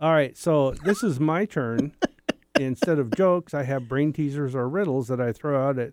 [0.00, 1.94] all right, so this is my turn.
[2.58, 5.92] Instead of jokes, I have brain teasers or riddles that I throw out at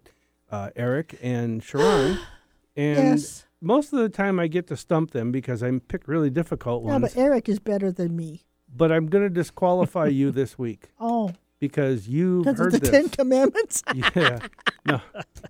[0.52, 2.20] uh, Eric and Sha'ron,
[2.76, 3.46] and yes.
[3.62, 6.92] most of the time I get to stump them because I pick really difficult Yeah,
[6.94, 7.14] ones.
[7.14, 8.46] but Eric is better than me.
[8.76, 12.80] but I'm going to disqualify you this week Oh, because you've because of heard the
[12.80, 12.90] this.
[12.90, 13.84] Ten Commandments.
[14.16, 14.40] yeah,
[14.86, 15.02] no,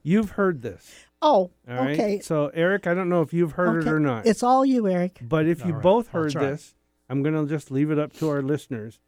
[0.03, 0.91] you've heard this.
[1.21, 1.99] Oh, All right.
[1.99, 2.19] okay.
[2.21, 3.89] So Eric, I don't know if you've heard okay.
[3.89, 4.25] it or not.
[4.25, 5.19] It's all you, Eric.
[5.21, 6.75] But if you All right, both heard this,
[7.09, 9.01] I'm going to just leave it up to our listeners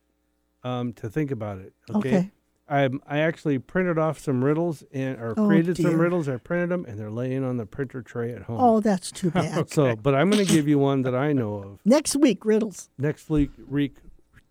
[0.62, 1.72] um, to think about it.
[1.90, 2.10] Okay.
[2.18, 2.32] Okay.
[2.72, 5.88] I I actually printed off some riddles and or Oh, created dear.
[5.92, 6.30] some riddles.
[6.30, 8.58] I printed them and they're laying on the printer tray at home.
[8.60, 9.70] Oh, that's too bad.
[9.70, 12.90] So, but I'm going to give you one that I know of Next week, riddles.
[12.98, 13.52] next week.
[13.68, 13.96] Week,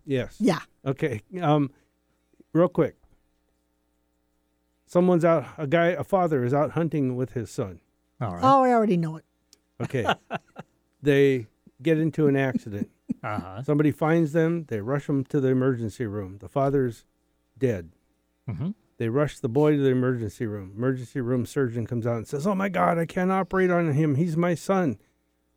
[0.05, 0.35] yes.
[0.39, 0.59] Yeah.
[0.85, 1.21] Okay.
[1.41, 1.71] Um,
[2.53, 2.95] real quick.
[4.85, 5.45] Someone's out.
[5.57, 7.79] A guy, a father, is out hunting with his son.
[8.19, 8.43] All right.
[8.43, 9.25] Oh, I already know it.
[9.81, 10.05] Okay.
[11.01, 11.47] they
[11.81, 12.89] get into an accident.
[13.23, 13.63] Uh-huh.
[13.63, 14.65] Somebody finds them.
[14.67, 16.37] They rush them to the emergency room.
[16.39, 17.05] The father's
[17.57, 17.89] dead.
[18.49, 18.73] Mhm.
[18.97, 20.73] They rush the boy to the emergency room.
[20.75, 24.15] Emergency room surgeon comes out and says, "Oh my God, I can't operate on him.
[24.15, 24.97] He's my son."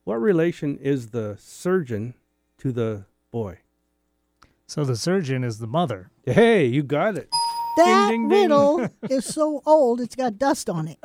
[0.05, 2.15] What relation is the surgeon
[2.59, 3.59] to the boy?
[4.67, 6.11] So the surgeon is the mother.
[6.25, 7.29] Hey, you got it.
[7.77, 8.43] That ding, ding.
[8.43, 10.99] riddle is so old it's got dust on it.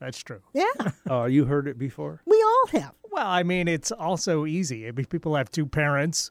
[0.00, 0.40] That's true.
[0.52, 0.64] Yeah,
[1.08, 2.22] Oh, you heard it before.
[2.26, 2.94] we all have.
[3.12, 4.86] Well, I mean, it's also easy.
[4.88, 6.30] I mean, people have two parents.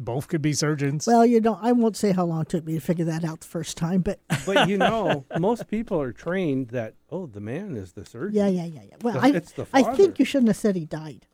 [0.00, 1.06] Both could be surgeons.
[1.08, 3.40] Well, you know, I won't say how long it took me to figure that out
[3.40, 7.76] the first time, but But you know, most people are trained that oh, the man
[7.76, 8.36] is the surgeon.
[8.36, 8.96] yeah, yeah, yeah, yeah.
[9.02, 11.26] Well, The- I, it's the I think you shouldn't have said he died.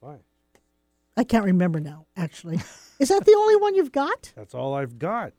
[0.00, 0.16] Why?
[1.16, 2.58] I can't remember now, actually.
[2.98, 4.32] Is that the only one you've got?
[4.34, 5.32] That's all I've got.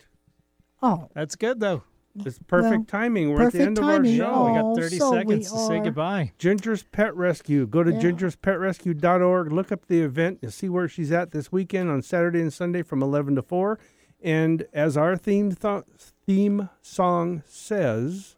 [0.81, 1.83] Oh, That's good, though.
[2.15, 3.31] It's perfect Well, timing.
[3.33, 4.19] We're at the end timing.
[4.21, 4.51] of our Oh, show.
[4.53, 6.31] we Oh, got 30 so seconds to say goodbye.
[6.37, 7.65] Ginger's Pet Rescue.
[7.65, 7.99] Go to Yeah.
[8.01, 9.51] gingerspetrescue.org.
[9.51, 12.83] Look up the event and see where she's at this weekend on Saturday and Sunday
[12.83, 13.79] from 11 to 4.
[14.21, 15.83] And as our theme th-
[16.25, 18.35] theme song says,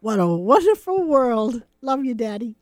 [0.00, 1.62] what a wonderful world.
[1.82, 2.56] Love you, Daddy.